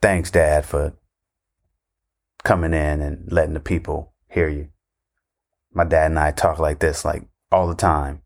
[0.00, 0.94] Thanks, Dad, for
[2.44, 4.68] coming in and letting the people hear you.
[5.72, 8.22] My dad and I talk like this, like all the time.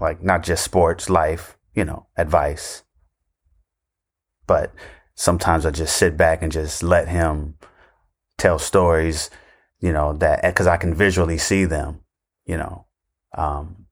[0.00, 2.82] Like not just sports, life, you know, advice.
[4.46, 4.72] But
[5.14, 7.56] sometimes I just sit back and just let him
[8.36, 9.30] tell stories
[9.80, 12.00] you know, that because I can visually see them,
[12.44, 12.86] you know.
[13.36, 13.86] Um,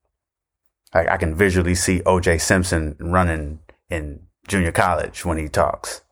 [0.93, 3.61] I, I can visually see OJ Simpson running
[3.91, 6.03] in junior college when he talks.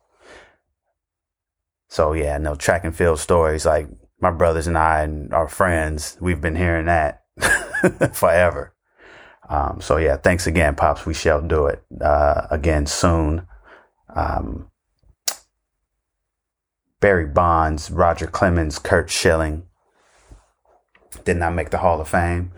[1.89, 3.87] So yeah, no track and field stories like
[4.19, 7.23] my brothers and I and our friends, we've been hearing that
[8.13, 8.73] forever.
[9.49, 11.05] Um, so yeah, thanks again, Pops.
[11.05, 13.47] We shall do it, uh, again soon.
[14.13, 14.69] Um,
[16.99, 19.63] Barry Bonds, Roger Clemens, Curt Schilling
[21.23, 22.51] did not make the Hall of Fame.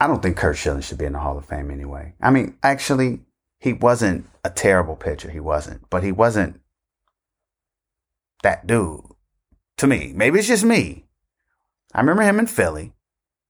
[0.00, 2.14] I don't think Curt Schilling should be in the Hall of Fame anyway.
[2.20, 3.20] I mean, actually,
[3.58, 5.30] he wasn't a terrible pitcher.
[5.30, 6.60] He wasn't, but he wasn't
[8.42, 9.00] that dude
[9.78, 10.12] to me.
[10.14, 11.06] Maybe it's just me.
[11.94, 12.92] I remember him in Philly.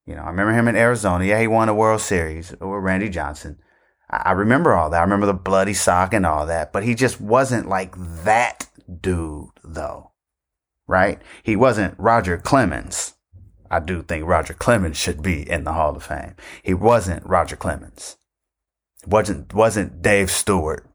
[0.07, 1.25] You know, I remember him in Arizona.
[1.25, 3.59] Yeah, he won a World Series with Randy Johnson.
[4.09, 5.01] I remember all that.
[5.01, 7.95] I remember the bloody sock and all that, but he just wasn't like
[8.25, 8.69] that
[9.01, 10.13] dude though.
[10.87, 11.21] Right?
[11.43, 13.15] He wasn't Roger Clemens.
[13.69, 16.37] I do think Roger Clemens should be in the Hall of Fame.
[16.63, 18.17] He wasn't Roger Clemens.
[19.07, 20.89] Wasn't wasn't Dave Stewart.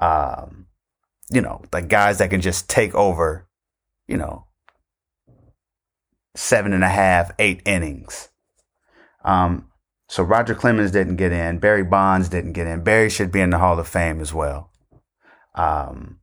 [0.00, 0.66] Um,
[1.30, 3.48] you know, the guys that can just take over,
[4.06, 4.46] you know,
[6.34, 8.28] seven and a half, eight innings.
[9.24, 9.68] Um,
[10.08, 11.58] so Roger Clemens didn't get in.
[11.58, 12.82] Barry Bonds didn't get in.
[12.82, 14.70] Barry should be in the Hall of Fame as well.
[15.54, 16.20] Um,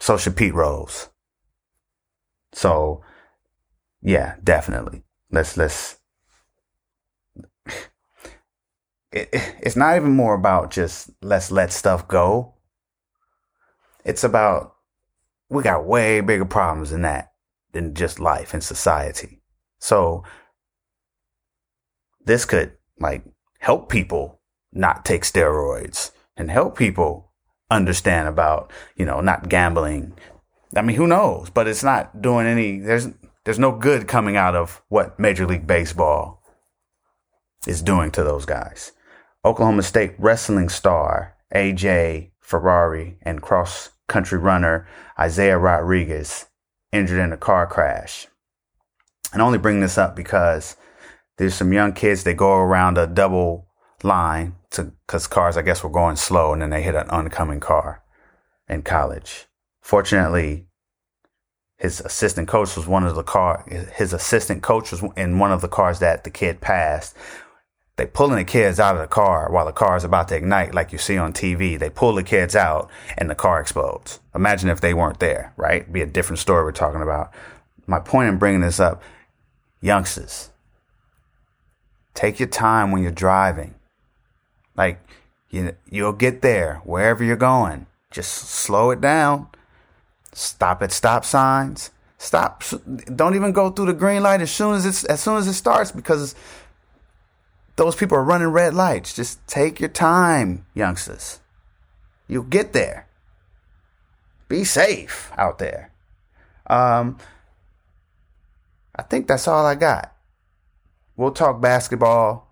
[0.00, 1.08] so should Pete Rose.
[2.52, 3.02] So,
[4.02, 5.04] yeah, definitely.
[5.30, 5.98] Let's let's.
[9.12, 9.28] It,
[9.60, 12.54] it's not even more about just let's let stuff go.
[14.04, 14.74] It's about
[15.48, 17.32] we got way bigger problems than that
[17.72, 19.42] than just life and society.
[19.78, 20.24] So
[22.24, 23.24] this could like
[23.58, 24.40] help people
[24.72, 27.32] not take steroids and help people
[27.70, 30.14] understand about, you know, not gambling.
[30.76, 31.50] I mean, who knows?
[31.50, 33.08] But it's not doing any, there's,
[33.44, 36.42] there's no good coming out of what Major League Baseball
[37.66, 38.92] is doing to those guys.
[39.44, 44.86] Oklahoma State wrestling star AJ Ferrari and cross country runner
[45.18, 46.46] Isaiah Rodriguez
[46.92, 48.28] injured in a car crash.
[49.32, 50.76] And I only bring this up because
[51.38, 53.66] there's some young kids that go around a double
[54.04, 57.60] line to because cars I guess were going slow and then they hit an oncoming
[57.60, 58.02] car
[58.68, 59.46] in college.
[59.80, 60.66] Fortunately,
[61.78, 63.64] his assistant coach was one of the car.
[63.96, 67.16] His assistant coach was in one of the cars that the kid passed.
[67.96, 70.74] They pulling the kids out of the car while the car is about to ignite,
[70.74, 71.78] like you see on TV.
[71.78, 74.20] They pull the kids out and the car explodes.
[74.34, 75.90] Imagine if they weren't there, right?
[75.92, 77.32] Be a different story we're talking about.
[77.86, 79.02] My point in bringing this up,
[79.82, 80.48] youngsters,
[82.14, 83.74] take your time when you're driving.
[84.74, 84.98] Like
[85.50, 87.86] you, you'll get there wherever you're going.
[88.10, 89.48] Just slow it down.
[90.32, 91.90] Stop at stop signs.
[92.16, 92.62] Stop.
[93.14, 95.54] Don't even go through the green light as soon as it's as soon as it
[95.54, 96.34] starts because
[97.76, 99.14] those people are running red lights.
[99.14, 101.40] Just take your time, youngsters.
[102.28, 103.08] You'll get there.
[104.48, 105.92] Be safe out there.
[106.66, 107.18] Um,
[108.94, 110.14] I think that's all I got.
[111.16, 112.48] We'll talk basketball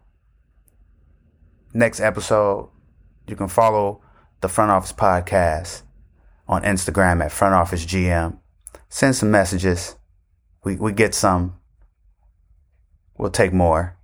[1.73, 2.71] next episode.
[3.27, 4.01] You can follow
[4.41, 5.83] the Front Office Podcast
[6.49, 8.39] on Instagram at Front Office GM.
[8.89, 9.97] Send some messages.
[10.65, 11.59] We we get some.
[13.17, 13.97] We'll take more.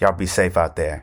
[0.00, 1.02] Y'all be safe out there.